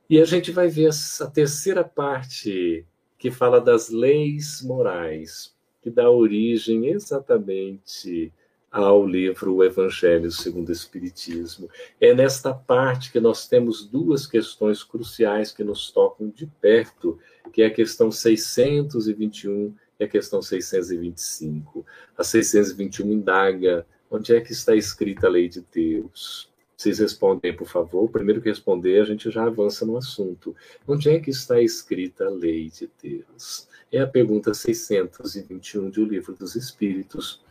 [0.10, 0.89] E a gente vai ver
[1.22, 2.86] a terceira parte
[3.18, 8.34] que fala das leis morais que dá origem exatamente
[8.72, 11.70] ao livro O Evangelho segundo o Espiritismo.
[11.99, 17.18] É nesta parte que nós temos duas questões cruciais que nos tocam de perto,
[17.51, 21.86] que é a questão 621 e a questão 625.
[22.18, 26.49] A 621 indaga onde é que está escrita a lei de Deus.
[26.76, 28.07] Vocês respondem, por favor.
[28.09, 30.55] Primeiro que responder, a gente já avança no assunto.
[30.88, 33.68] Onde é que está escrita a lei de Deus?
[33.91, 37.41] É a pergunta 621 de O Livro dos Espíritos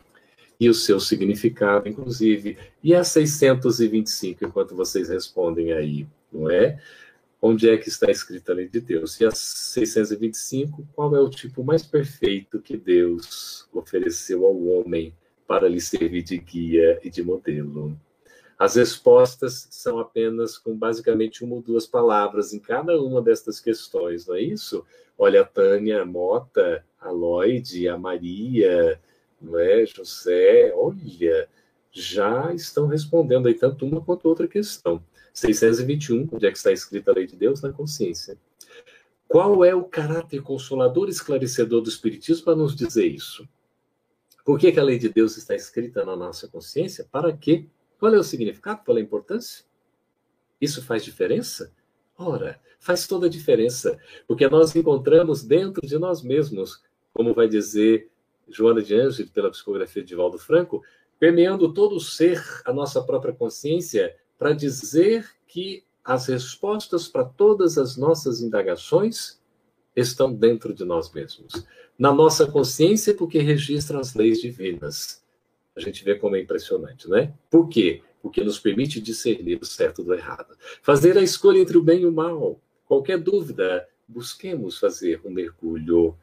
[0.59, 2.57] e o seu significado, inclusive.
[2.83, 6.81] E a 625, enquanto vocês respondem aí, não é?
[7.41, 9.21] Onde é que está escrita a lei de Deus?
[9.21, 15.15] E a 625, qual é o tipo mais perfeito que Deus ofereceu ao homem
[15.47, 17.99] para lhe servir de guia e de modelo?
[18.59, 24.27] As respostas são apenas com basicamente uma ou duas palavras em cada uma destas questões,
[24.27, 24.85] não é isso?
[25.19, 28.99] Olha, a Tânia, a Mota, a Lloyd, a Maria,
[29.47, 29.86] não é?
[29.86, 31.49] José, olha,
[31.90, 35.03] já estão respondendo aí tanto uma quanto outra questão.
[35.32, 37.62] 621, onde é que está escrita a lei de Deus?
[37.62, 38.38] Na consciência.
[39.28, 43.49] Qual é o caráter consolador e esclarecedor do Espiritismo para nos dizer isso?
[44.44, 47.07] Por que, que a lei de Deus está escrita na nossa consciência?
[47.11, 47.66] Para quê?
[47.99, 48.82] Qual é o significado?
[48.84, 49.64] Qual é a importância?
[50.61, 51.72] Isso faz diferença?
[52.16, 56.82] Ora, faz toda a diferença, porque nós encontramos dentro de nós mesmos,
[57.12, 58.09] como vai dizer
[58.49, 60.82] Joana de Ângelo pela psicografia de Valdo Franco,
[61.18, 67.78] permeando todo o ser, a nossa própria consciência, para dizer que as respostas para todas
[67.78, 69.40] as nossas indagações
[69.94, 71.66] estão dentro de nós mesmos.
[71.99, 75.24] Na nossa consciência, porque registra as leis divinas.
[75.74, 77.34] A gente vê como é impressionante, né?
[77.51, 78.03] Por quê?
[78.22, 80.57] Porque nos permite discernir o certo do errado.
[80.82, 82.61] Fazer a escolha entre o bem e o mal.
[82.86, 86.16] Qualquer dúvida, busquemos fazer um mergulho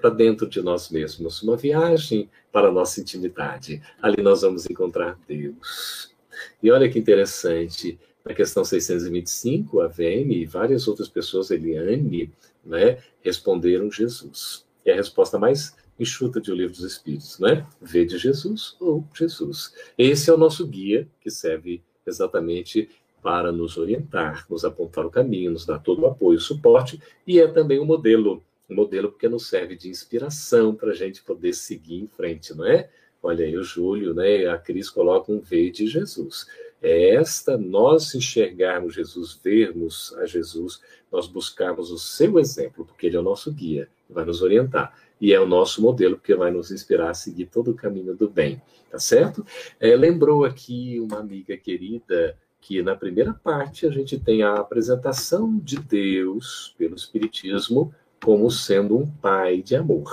[0.00, 3.82] para dentro de nós mesmos, uma viagem para a nossa intimidade.
[4.00, 6.14] Ali nós vamos encontrar Deus.
[6.62, 12.32] E olha que interessante, na questão 625, a VM e várias outras pessoas, Eliane,
[12.64, 14.64] né, responderam Jesus.
[14.84, 17.66] E a resposta mais enxuta de O Livro dos Espíritos, né?
[17.80, 19.74] Vê de Jesus ou Jesus.
[19.98, 22.88] Esse é o nosso guia que serve exatamente
[23.22, 27.46] para nos orientar, nos apontar o caminho, nos dar todo o apoio, suporte, e é
[27.46, 28.42] também um modelo,
[28.74, 32.88] modelo porque nos serve de inspiração para a gente poder seguir em frente, não é?
[33.22, 34.46] Olha aí o Júlio, né?
[34.46, 36.46] A Cris coloca um V de Jesus.
[36.82, 40.80] É esta nós enxergarmos Jesus, vermos a Jesus,
[41.12, 45.34] nós buscarmos o seu exemplo, porque ele é o nosso guia, vai nos orientar e
[45.34, 48.62] é o nosso modelo, porque vai nos inspirar a seguir todo o caminho do bem,
[48.90, 49.44] tá certo?
[49.78, 55.58] É, lembrou aqui uma amiga querida que na primeira parte a gente tem a apresentação
[55.58, 60.10] de Deus pelo Espiritismo como sendo um pai de amor.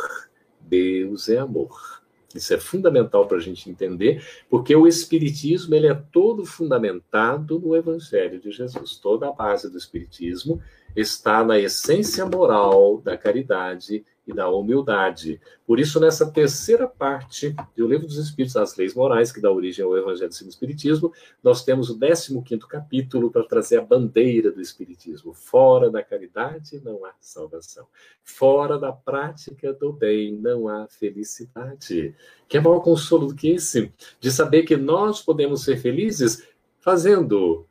[0.61, 1.97] Deus é amor.
[2.35, 7.75] Isso é fundamental para a gente entender, porque o Espiritismo ele é todo fundamentado no
[7.75, 8.97] Evangelho de Jesus.
[8.97, 10.61] Toda a base do Espiritismo
[10.95, 15.39] está na essência moral da caridade e da humildade.
[15.65, 19.85] Por isso, nessa terceira parte do Livro dos Espíritos, as leis morais, que dá origem
[19.85, 24.61] ao Evangelho segundo o Espiritismo, nós temos o 15 capítulo para trazer a bandeira do
[24.61, 25.33] Espiritismo.
[25.33, 27.87] Fora da caridade não há salvação.
[28.21, 32.13] Fora da prática do bem não há felicidade.
[32.49, 33.93] Que é maior consolo do que esse?
[34.19, 36.45] De saber que nós podemos ser felizes
[36.79, 37.65] fazendo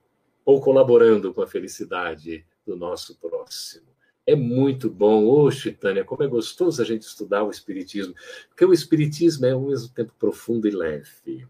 [0.44, 3.95] ou colaborando com a felicidade do nosso próximo.
[4.26, 5.24] É muito bom.
[5.26, 8.12] Oxe, Tânia, como é gostoso a gente estudar o Espiritismo,
[8.48, 11.46] porque o Espiritismo é ao mesmo tempo profundo e leve.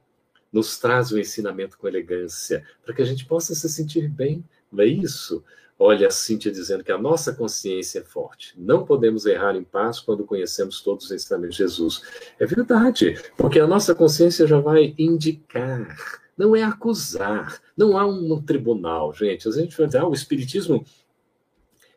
[0.52, 4.84] Nos traz o ensinamento com elegância, para que a gente possa se sentir bem, não
[4.84, 5.42] é isso?
[5.78, 8.54] Olha a Cíntia dizendo que a nossa consciência é forte.
[8.56, 12.02] Não podemos errar em paz quando conhecemos todos os ensinamentos de Jesus.
[12.38, 15.96] É verdade, porque a nossa consciência já vai indicar,
[16.36, 19.48] não é acusar, não há um, um tribunal, gente.
[19.48, 20.84] A gente vai dizer, ah, o Espiritismo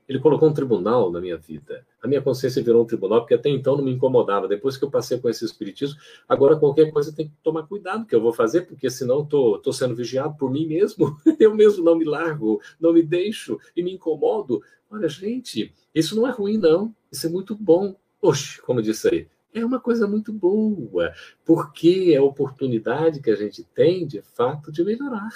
[0.10, 1.86] ele colocou um tribunal na minha vida.
[2.02, 4.48] A minha consciência virou um tribunal, porque até então não me incomodava.
[4.48, 8.16] Depois que eu passei com esse espiritismo, agora qualquer coisa tem que tomar cuidado que
[8.16, 11.16] eu vou fazer, porque senão estou tô, tô sendo vigiado por mim mesmo.
[11.40, 14.64] Eu mesmo não me largo, não me deixo e me incomodo.
[14.90, 16.94] Olha, gente, isso não é ruim, não.
[17.12, 17.96] Isso é muito bom.
[18.20, 21.14] Oxe, como disse aí, é uma coisa muito boa,
[21.46, 25.30] porque é a oportunidade que a gente tem, de fato, de melhorar.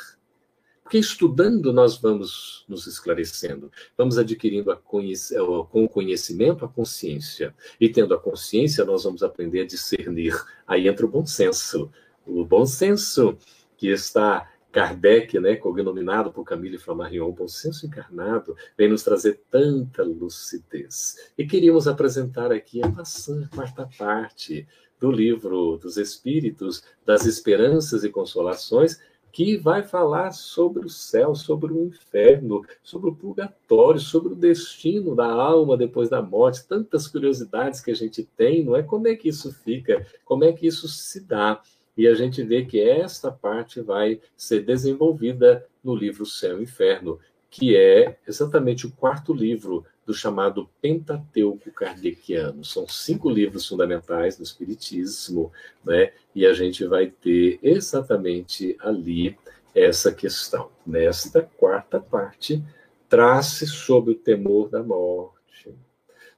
[0.83, 5.33] Porque estudando nós vamos nos esclarecendo, vamos adquirindo a conhec
[5.71, 7.55] com o conhecimento a consciência.
[7.79, 10.35] E tendo a consciência, nós vamos aprender a discernir.
[10.67, 11.89] Aí entra o bom senso.
[12.25, 13.37] O bom senso
[13.77, 19.39] que está Kardec, né, cognominado por Camille Flammarion, o bom senso encarnado, vem nos trazer
[19.49, 21.29] tanta lucidez.
[21.37, 24.67] E queríamos apresentar aqui a maçã, quarta parte
[24.99, 28.99] do livro dos Espíritos, das Esperanças e Consolações,
[29.33, 35.15] que vai falar sobre o céu, sobre o inferno, sobre o purgatório, sobre o destino
[35.15, 38.83] da alma depois da morte, tantas curiosidades que a gente tem, não é?
[38.83, 40.05] Como é que isso fica?
[40.23, 41.59] Como é que isso se dá?
[41.97, 47.19] E a gente vê que esta parte vai ser desenvolvida no livro Céu e Inferno,
[47.49, 52.63] que é exatamente o quarto livro do chamado Pentateuco Kardeciano.
[52.63, 55.51] São cinco livros fundamentais do Espiritismo,
[55.83, 56.11] né?
[56.35, 59.37] e a gente vai ter exatamente ali
[59.73, 60.69] essa questão.
[60.85, 62.63] Nesta quarta parte,
[63.07, 65.73] trace sobre o temor da morte,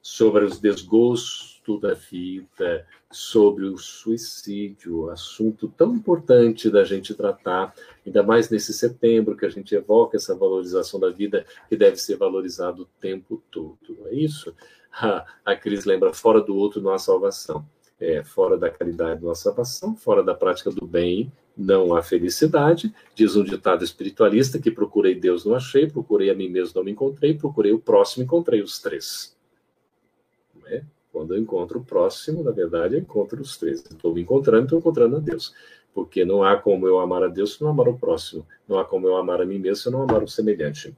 [0.01, 7.73] sobre os desgostos da vida, sobre o suicídio, assunto tão importante da gente tratar,
[8.05, 12.17] ainda mais nesse setembro que a gente evoca essa valorização da vida que deve ser
[12.17, 13.77] valorizado o tempo todo.
[13.89, 14.53] Não é isso?
[15.43, 17.65] A, Cris lembra: fora do outro não há salvação.
[17.99, 22.93] É, fora da caridade não há salvação, fora da prática do bem não há felicidade.
[23.13, 26.91] Diz um ditado espiritualista que procurei Deus, não achei, procurei a mim mesmo, não me
[26.91, 29.35] encontrei, procurei o próximo, encontrei os três.
[30.67, 30.83] É?
[31.15, 33.79] Quando eu encontro o próximo, na verdade, eu encontro os três.
[33.79, 35.55] Estou me encontrando, estou encontrando a Deus.
[35.93, 38.45] Porque não há como eu amar a Deus se não amar o próximo.
[38.67, 40.93] Não há como eu amar a mim mesmo se não amar o semelhante.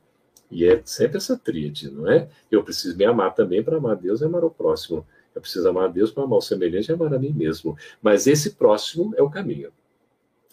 [0.50, 2.28] E é sempre essa tríade, não é?
[2.50, 5.06] Eu preciso me amar também para amar a Deus e amar o próximo.
[5.36, 7.78] Eu preciso amar a Deus para amar o semelhante e amar a mim mesmo.
[8.02, 9.72] Mas esse próximo é o caminho.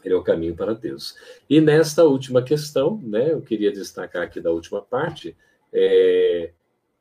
[0.04, 1.16] Ele é o caminho para Deus.
[1.48, 5.34] E nesta última questão, né, eu queria destacar aqui da última parte,
[5.72, 6.50] é,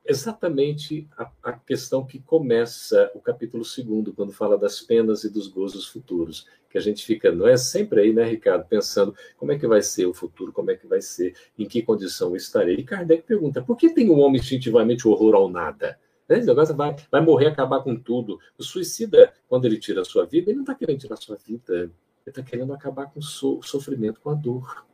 [0.05, 5.47] exatamente a, a, questão que começa o capítulo segundo, quando fala das penas e dos
[5.47, 9.59] gozos futuros, que a gente fica, não é sempre aí, né, Ricardo, pensando como é
[9.59, 12.75] que vai ser o futuro, como é que vai ser, em que condição eu estarei.
[12.75, 15.99] E Kardec pergunta, por que tem o um homem instintivamente horror ao nada?
[16.27, 16.39] Né?
[16.39, 18.39] Esse negócio vai, vai morrer, acabar com tudo.
[18.57, 21.37] O suicida, quando ele tira a sua vida, ele não está querendo tirar a sua
[21.37, 21.91] vida, ele
[22.25, 24.85] está querendo acabar com o so, sofrimento, com a dor.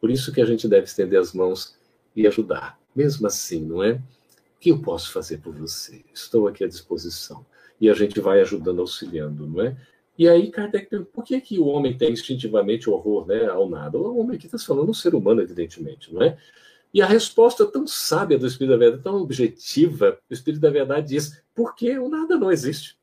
[0.00, 1.76] Por isso que a gente deve estender as mãos
[2.14, 4.00] e ajudar, mesmo assim, não é?
[4.58, 6.04] O que eu posso fazer por você?
[6.12, 7.46] Estou aqui à disposição.
[7.80, 9.76] E a gente vai ajudando, auxiliando, não é?
[10.18, 13.96] E aí Kardec pergunta, por que, que o homem tem instintivamente horror né, ao nada?
[13.96, 16.36] O homem aqui está falando um ser humano, evidentemente, não é?
[16.92, 21.06] E a resposta tão sábia do Espírito da Verdade, tão objetiva, o Espírito da Verdade
[21.06, 22.98] diz, porque o nada não existe.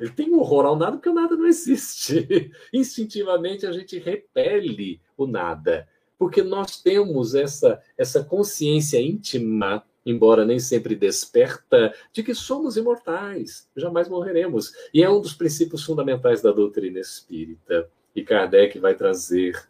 [0.00, 2.52] Ele tem horror ao nada porque o nada não existe.
[2.72, 10.58] Instintivamente a gente repele o nada, porque nós temos essa, essa consciência íntima embora nem
[10.58, 14.72] sempre desperta, de que somos imortais, jamais morreremos.
[14.92, 17.88] E é um dos princípios fundamentais da doutrina espírita.
[18.14, 19.60] E Kardec vai trazer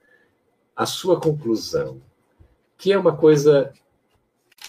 [0.74, 2.00] a sua conclusão,
[2.76, 3.72] que é uma coisa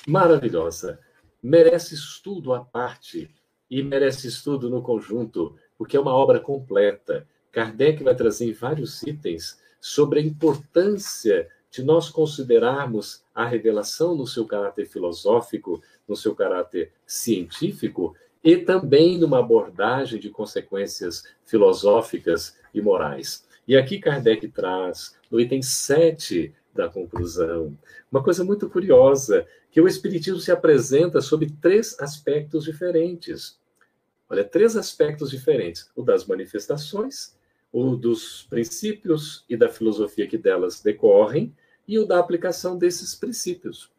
[0.07, 0.99] maravilhosa.
[1.41, 3.33] Merece estudo à parte
[3.69, 7.27] e merece estudo no conjunto, porque é uma obra completa.
[7.51, 14.45] Kardec vai trazer vários itens sobre a importância de nós considerarmos a revelação no seu
[14.45, 23.47] caráter filosófico, no seu caráter científico, e também numa abordagem de consequências filosóficas e morais.
[23.67, 27.75] E aqui Kardec traz, no item 7 da conclusão,
[28.11, 33.57] uma coisa muito curiosa, que o Espiritismo se apresenta sob três aspectos diferentes.
[34.29, 37.35] Olha, três aspectos diferentes: o das manifestações,
[37.71, 41.55] o dos princípios e da filosofia que delas decorrem,
[41.87, 43.91] e o da aplicação desses princípios.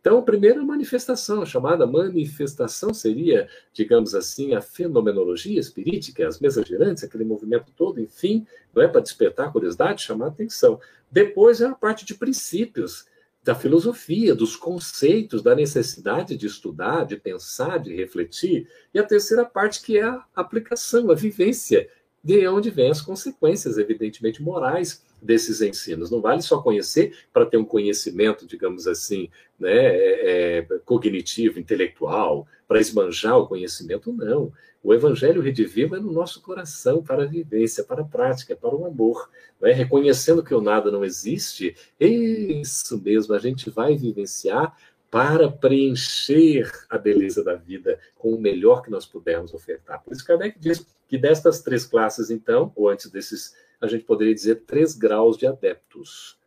[0.00, 6.66] Então, a primeira manifestação, a chamada manifestação, seria, digamos assim, a fenomenologia espirítica, as mesas
[6.66, 10.80] girantes, aquele movimento todo, enfim, não é para despertar curiosidade, chamar atenção.
[11.10, 13.04] Depois é a parte de princípios,
[13.42, 18.68] da filosofia, dos conceitos, da necessidade de estudar, de pensar, de refletir.
[18.92, 21.88] E a terceira parte, que é a aplicação, a vivência,
[22.22, 26.10] de onde vêm as consequências, evidentemente, morais desses ensinos.
[26.10, 32.46] Não vale só conhecer para ter um conhecimento, digamos assim, né, é, é, cognitivo, intelectual,
[32.66, 34.52] para esbanjar o conhecimento, não.
[34.82, 38.86] O Evangelho redivivo é no nosso coração, para a vivência, para a prática, para o
[38.86, 39.28] amor.
[39.60, 39.72] Né?
[39.72, 44.74] Reconhecendo que o nada não existe, isso mesmo, a gente vai vivenciar
[45.10, 50.02] para preencher a beleza da vida com o melhor que nós pudermos ofertar.
[50.02, 54.34] Por isso, Kardec diz que destas três classes, então, ou antes desses a gente poderia
[54.34, 56.38] dizer três graus de adeptos.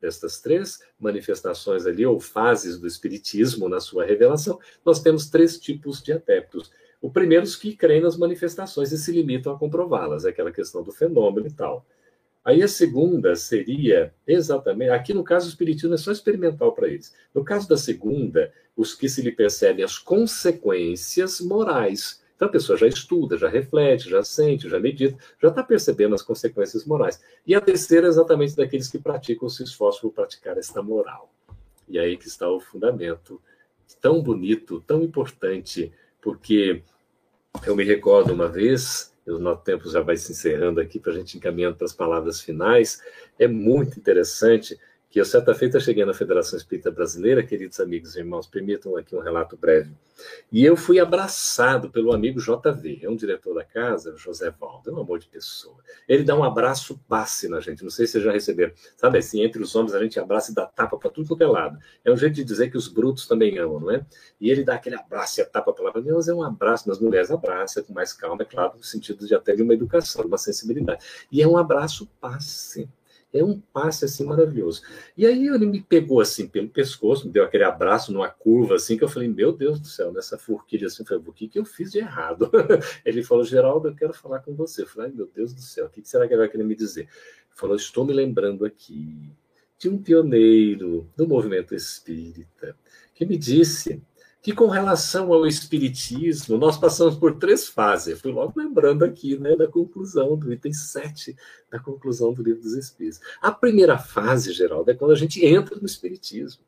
[0.00, 6.02] Destas três manifestações ali, ou fases do Espiritismo na sua revelação, nós temos três tipos
[6.02, 6.72] de adeptos.
[7.00, 10.82] O primeiro, os que creem nas manifestações e se limitam a comprová-las, é aquela questão
[10.82, 11.86] do fenômeno e tal.
[12.44, 14.90] Aí a segunda seria exatamente.
[14.90, 17.14] Aqui no caso, o Espiritismo é só experimental para eles.
[17.32, 22.76] No caso da segunda, os que se lhe percebem as consequências morais então a pessoa
[22.76, 27.22] já estuda, já reflete, já sente, já medita, já está percebendo as consequências morais.
[27.46, 31.32] E a terceira é exatamente daqueles que praticam, se esforçam por praticar esta moral.
[31.88, 33.40] E aí que está o fundamento
[34.00, 36.82] tão bonito, tão importante, porque
[37.64, 41.14] eu me recordo uma vez, o nosso tempo já vai se encerrando aqui para a
[41.14, 43.00] gente encaminhando para as palavras finais,
[43.38, 44.76] é muito interessante
[45.12, 49.14] que eu certa feita cheguei na Federação Espírita Brasileira, queridos amigos e irmãos, permitam aqui
[49.14, 49.92] um relato breve.
[50.50, 54.92] E eu fui abraçado pelo amigo JV, é um diretor da casa, José Valdo, é
[54.94, 55.76] um amor de pessoa.
[56.08, 58.72] Ele dá um abraço passe na gente, não sei se vocês já receberam.
[58.96, 61.46] Sabe assim, entre os homens a gente abraça e dá tapa para tudo quanto é
[61.46, 61.78] lado.
[62.02, 64.06] É um jeito de dizer que os brutos também amam, não é?
[64.40, 66.98] E ele dá aquele abraço e a tapa para lá, mas é um abraço nas
[66.98, 70.28] mulheres, abraça com mais calma, é claro, no sentido de até de uma educação, de
[70.28, 71.04] uma sensibilidade.
[71.30, 72.88] E é um abraço passe.
[73.32, 74.82] É um passe assim maravilhoso.
[75.16, 78.96] E aí ele me pegou assim pelo pescoço, me deu aquele abraço numa curva assim,
[78.96, 81.58] que eu falei, meu Deus do céu, nessa forquilha assim, eu falei, o que, que
[81.58, 82.50] eu fiz de errado?
[83.04, 84.82] ele falou, Geraldo, eu quero falar com você.
[84.82, 87.02] Eu falei, meu Deus do céu, o que será que ele vai querer me dizer?
[87.02, 87.08] Ele
[87.54, 89.32] falou, estou me lembrando aqui
[89.78, 92.76] de um pioneiro do movimento espírita
[93.14, 94.00] que me disse
[94.42, 98.08] que com relação ao espiritismo, nós passamos por três fases.
[98.08, 101.36] Eu fui logo lembrando aqui, né, da conclusão do item 7
[101.70, 103.20] da conclusão do livro dos espíritos.
[103.40, 106.62] A primeira fase, Geraldo, é quando a gente entra no espiritismo.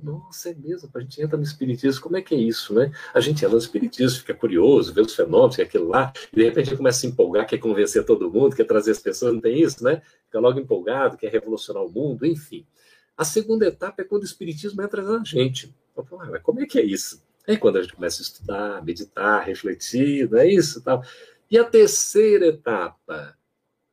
[0.00, 2.92] Nossa, é mesmo, a gente entra no espiritismo, como é que é isso, né?
[3.12, 6.36] A gente entra no espiritismo, fica curioso, vê os fenômenos, que é aquilo lá, e
[6.36, 9.40] de repente começa a se empolgar, quer convencer todo mundo, quer trazer as pessoas, não
[9.40, 10.00] tem isso, né?
[10.26, 12.64] Fica logo empolgado, quer revolucionar o mundo, enfim.
[13.16, 15.74] A segunda etapa é quando o espiritismo entra na gente.
[16.02, 17.22] Então, mas como é que é isso?
[17.46, 20.82] É quando a gente começa a estudar, meditar, refletir, não é isso?
[20.82, 21.02] Tal.
[21.50, 23.36] E a terceira etapa?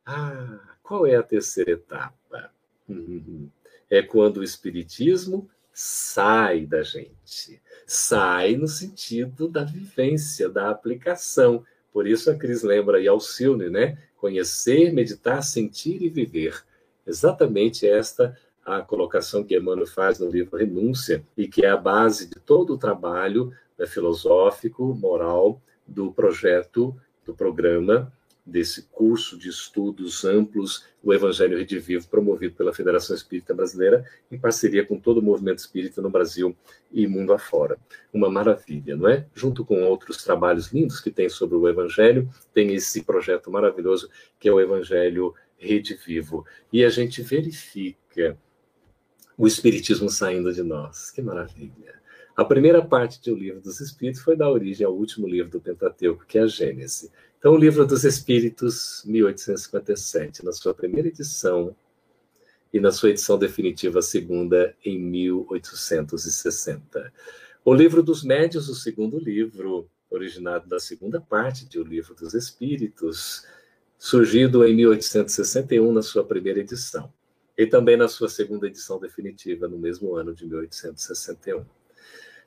[0.04, 2.52] Ah, qual é a terceira etapa?
[2.88, 3.50] Uhum.
[3.88, 7.60] É quando o Espiritismo sai da gente.
[7.86, 11.64] Sai no sentido da vivência, da aplicação.
[11.92, 13.98] Por isso a Cris lembra aí Alcione, né?
[14.16, 16.62] Conhecer, meditar, sentir e viver.
[17.06, 18.36] Exatamente esta
[18.66, 22.74] a colocação que Emmanuel faz no livro Renúncia, e que é a base de todo
[22.74, 26.94] o trabalho né, filosófico, moral, do projeto,
[27.24, 28.12] do programa,
[28.44, 34.84] desse curso de estudos amplos, o Evangelho Redivivo, promovido pela Federação Espírita Brasileira, em parceria
[34.84, 36.56] com todo o movimento espírita no Brasil
[36.92, 37.76] e mundo afora.
[38.12, 39.26] Uma maravilha, não é?
[39.34, 44.08] Junto com outros trabalhos lindos que tem sobre o Evangelho, tem esse projeto maravilhoso
[44.38, 46.44] que é o Evangelho Redivivo.
[46.72, 48.36] E a gente verifica
[49.36, 51.10] o Espiritismo saindo de nós.
[51.10, 51.96] Que maravilha!
[52.36, 56.26] A primeira parte do livro dos Espíritos foi dar origem ao último livro do Pentateuco,
[56.26, 57.10] que é a Gênese.
[57.38, 61.74] Então, o livro dos Espíritos, 1857, na sua primeira edição,
[62.72, 67.12] e na sua edição definitiva, a segunda, em 1860.
[67.64, 72.34] O livro dos Médios, o segundo livro, originado da segunda parte de O Livro dos
[72.34, 73.46] Espíritos,
[73.98, 77.10] surgido em 1861 na sua primeira edição,
[77.56, 81.64] e também na sua segunda edição definitiva, no mesmo ano de 1861.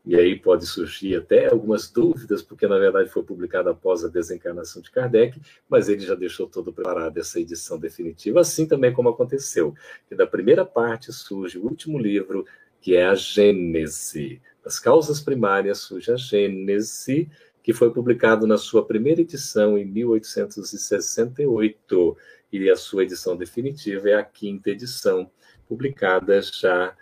[0.04, 4.82] E aí pode surgir até algumas dúvidas, porque na verdade foi publicado após a desencarnação
[4.82, 9.76] de Kardec, mas ele já deixou todo preparado essa edição definitiva, assim também como aconteceu,
[10.08, 12.44] que da primeira parte surge o último livro,
[12.80, 14.42] que é a Gênese.
[14.64, 17.30] Das causas primárias surge a Gênese,
[17.62, 22.16] que foi publicado na sua primeira edição em 1868,
[22.52, 25.30] e a sua edição definitiva é a quinta edição,
[25.68, 26.92] publicada já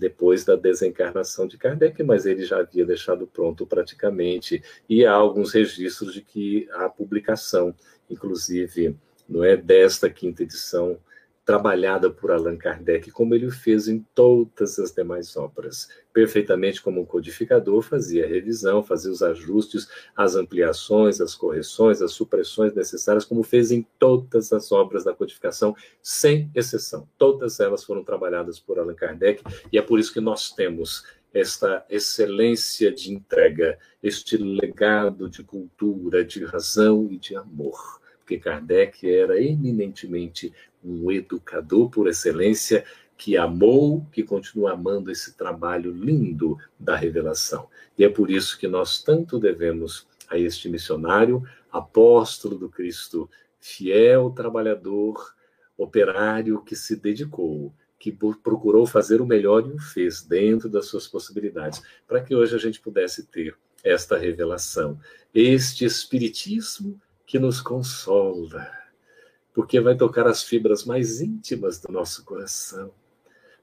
[0.00, 5.52] depois da desencarnação de Kardec, mas ele já havia deixado pronto praticamente, e há alguns
[5.52, 7.74] registros de que a publicação,
[8.08, 8.96] inclusive,
[9.28, 10.98] não é desta quinta edição,
[11.44, 15.88] trabalhada por Allan Kardec, como ele fez em todas as demais obras.
[16.12, 22.12] Perfeitamente como um codificador, fazia a revisão, fazia os ajustes, as ampliações, as correções, as
[22.12, 27.08] supressões necessárias, como fez em todas as obras da codificação, sem exceção.
[27.16, 31.84] Todas elas foram trabalhadas por Allan Kardec, e é por isso que nós temos esta
[31.88, 39.42] excelência de entrega, este legado de cultura, de razão e de amor porque Kardec era
[39.42, 40.52] eminentemente
[40.84, 42.84] um educador por excelência
[43.16, 47.68] que amou, que continua amando esse trabalho lindo da revelação.
[47.98, 53.28] E é por isso que nós tanto devemos a este missionário, apóstolo do Cristo,
[53.58, 55.34] fiel trabalhador,
[55.76, 61.06] operário que se dedicou, que procurou fazer o melhor e o fez dentro das suas
[61.06, 63.54] possibilidades, para que hoje a gente pudesse ter
[63.84, 64.98] esta revelação,
[65.34, 68.79] este espiritismo que nos consola,
[69.60, 72.90] porque vai tocar as fibras mais íntimas do nosso coração,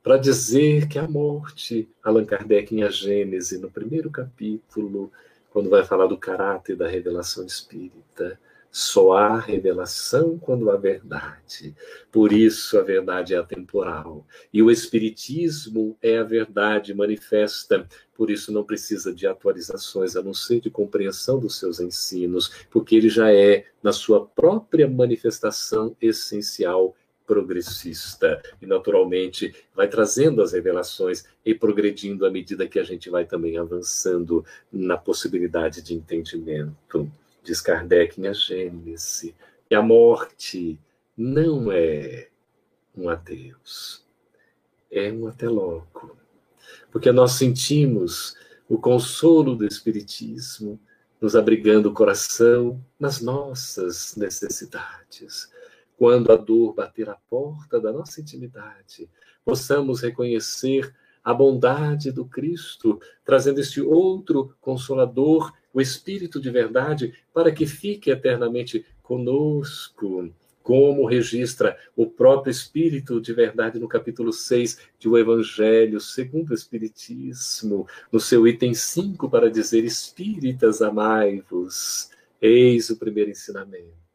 [0.03, 5.11] para dizer que a morte, Allan Kardec em A Gênese, no primeiro capítulo,
[5.49, 8.39] quando vai falar do caráter da revelação espírita,
[8.77, 11.75] só há revelação quando há verdade.
[12.11, 14.23] Por isso a verdade é atemporal.
[14.53, 17.89] E o Espiritismo é a verdade manifesta.
[18.13, 22.95] Por isso não precisa de atualizações, a não ser de compreensão dos seus ensinos, porque
[22.95, 31.25] ele já é, na sua própria manifestação essencial, progressista e naturalmente vai trazendo as revelações
[31.43, 37.11] e progredindo à medida que a gente vai também avançando na possibilidade de entendimento
[37.47, 39.33] diz Kardec A Gênese,
[39.69, 40.77] que a morte
[41.15, 42.27] não é
[42.93, 44.05] um adeus,
[44.91, 46.17] é um até logo.
[46.91, 48.35] Porque nós sentimos
[48.67, 50.77] o consolo do Espiritismo
[51.21, 55.49] nos abrigando o coração nas nossas necessidades.
[55.97, 59.09] Quando a dor bater a porta da nossa intimidade,
[59.45, 60.93] possamos reconhecer
[61.27, 68.09] a bondade do Cristo, trazendo este outro consolador o Espírito de verdade, para que fique
[68.09, 75.99] eternamente conosco, como registra o próprio Espírito de verdade no capítulo 6 de O Evangelho
[75.99, 82.09] segundo o Espiritismo, no seu item 5, para dizer: Espíritas, amai-vos.
[82.41, 84.06] Eis o primeiro ensinamento.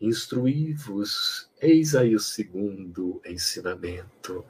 [0.00, 4.44] Instruí-vos, eis aí o segundo ensinamento.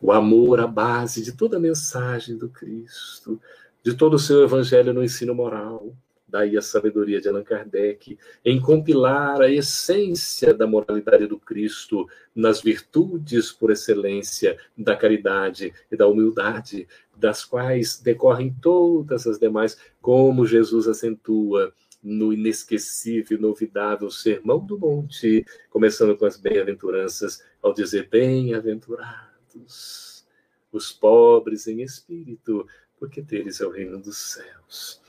[0.00, 3.40] O amor, a base de toda a mensagem do Cristo
[3.84, 5.94] de todo o seu evangelho no ensino moral.
[6.26, 12.62] Daí a sabedoria de Allan Kardec em compilar a essência da moralidade do Cristo nas
[12.62, 20.46] virtudes por excelência da caridade e da humildade, das quais decorrem todas as demais, como
[20.46, 21.72] Jesus acentua
[22.04, 30.26] no inesquecível, novidável Sermão do Monte, começando com as bem-aventuranças, ao dizer: Bem-aventurados
[30.70, 35.02] os pobres em espírito, porque deles é o reino dos céus.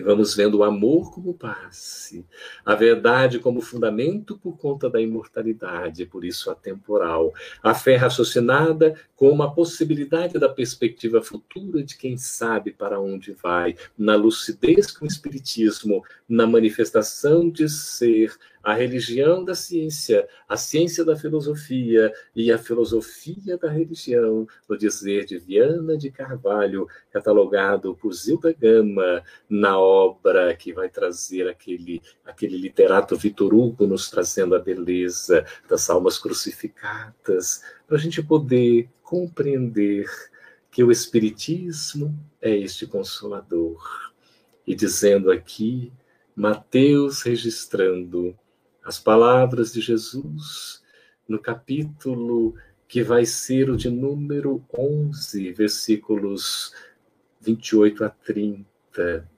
[0.00, 2.24] E vamos vendo o amor como base,
[2.64, 9.42] a verdade como fundamento por conta da imortalidade, por isso atemporal, a fé raciocinada como
[9.42, 15.08] a possibilidade da perspectiva futura de quem sabe para onde vai, na lucidez com o
[15.08, 22.58] Espiritismo, na manifestação de ser a religião da ciência, a ciência da filosofia e a
[22.58, 30.54] filosofia da religião, no dizer de Viana de Carvalho, catalogado por Zilda Gama, na obra
[30.54, 37.62] que vai trazer aquele, aquele literato Vitor Hugo nos trazendo a beleza das almas crucificadas,
[37.86, 40.06] para a gente poder compreender
[40.70, 44.12] que o Espiritismo é este consolador.
[44.66, 45.92] E dizendo aqui,
[46.36, 48.38] Mateus registrando
[48.90, 50.82] as palavras de Jesus
[51.28, 52.56] no capítulo
[52.88, 56.74] que vai ser o de número 11, versículos
[57.40, 59.30] 28 a 30,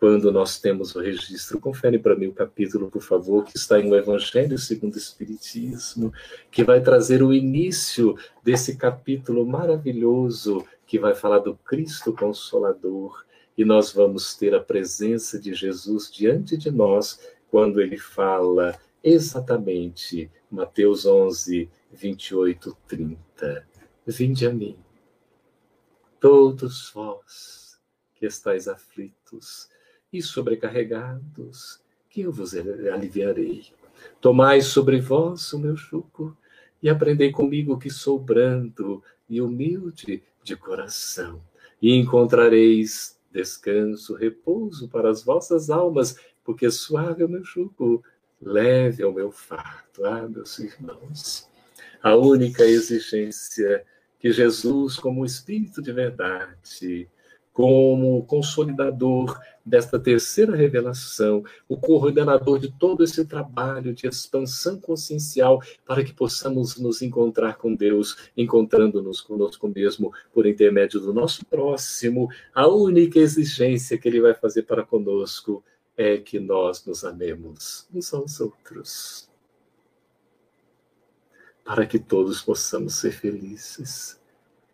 [0.00, 1.60] quando nós temos o registro.
[1.60, 6.12] Confere para mim o capítulo, por favor, que está em o Evangelho segundo o Espiritismo,
[6.50, 13.24] que vai trazer o início desse capítulo maravilhoso que vai falar do Cristo Consolador.
[13.56, 18.76] E nós vamos ter a presença de Jesus diante de nós quando ele fala
[19.06, 23.68] exatamente Mateus 11, 28, 30.
[24.04, 24.76] Vinde a mim,
[26.18, 27.80] todos vós
[28.16, 29.68] que estáis aflitos
[30.12, 31.80] e sobrecarregados,
[32.10, 33.66] que eu vos aliviarei.
[34.20, 36.36] Tomai sobre vós o meu jugo
[36.82, 41.40] e aprendei comigo que sou brando e humilde de coração,
[41.80, 48.02] e encontrareis descanso, repouso para as vossas almas, porque suave é o meu jugo
[48.40, 50.04] leve ao meu fardo.
[50.04, 51.48] Ah, meus irmãos,
[52.02, 53.84] a única exigência
[54.18, 57.08] que Jesus, como Espírito de verdade,
[57.52, 66.04] como consolidador desta terceira revelação, o coordenador de todo esse trabalho de expansão consciencial para
[66.04, 72.68] que possamos nos encontrar com Deus, encontrando-nos conosco mesmo por intermédio do nosso próximo, a
[72.68, 75.64] única exigência que ele vai fazer para conosco
[75.96, 79.30] é que nós nos amemos uns aos outros,
[81.64, 84.20] para que todos possamos ser felizes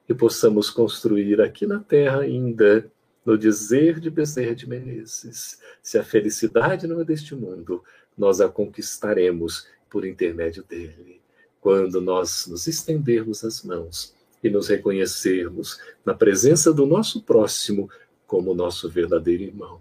[0.08, 2.90] e possamos construir aqui na terra ainda,
[3.24, 7.84] no dizer de Bezerra de Menezes, se a felicidade não é deste mundo,
[8.18, 11.20] nós a conquistaremos por intermédio dele,
[11.60, 14.12] quando nós nos estendermos as mãos
[14.42, 17.88] e nos reconhecermos na presença do nosso próximo
[18.26, 19.80] como nosso verdadeiro irmão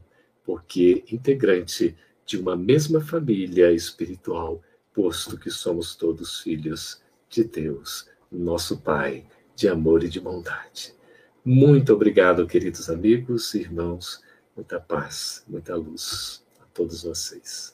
[0.52, 1.95] porque integrante
[2.26, 4.62] de uma mesma família espiritual,
[4.93, 9.24] posto que somos todos filhos de Deus, nosso Pai,
[9.56, 10.93] de amor e de bondade.
[11.45, 14.22] Muito obrigado, queridos amigos e irmãos.
[14.54, 17.74] Muita paz, muita luz a todos vocês.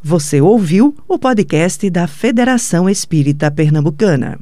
[0.00, 4.38] Você ouviu o podcast da Federação Espírita Pernambucana.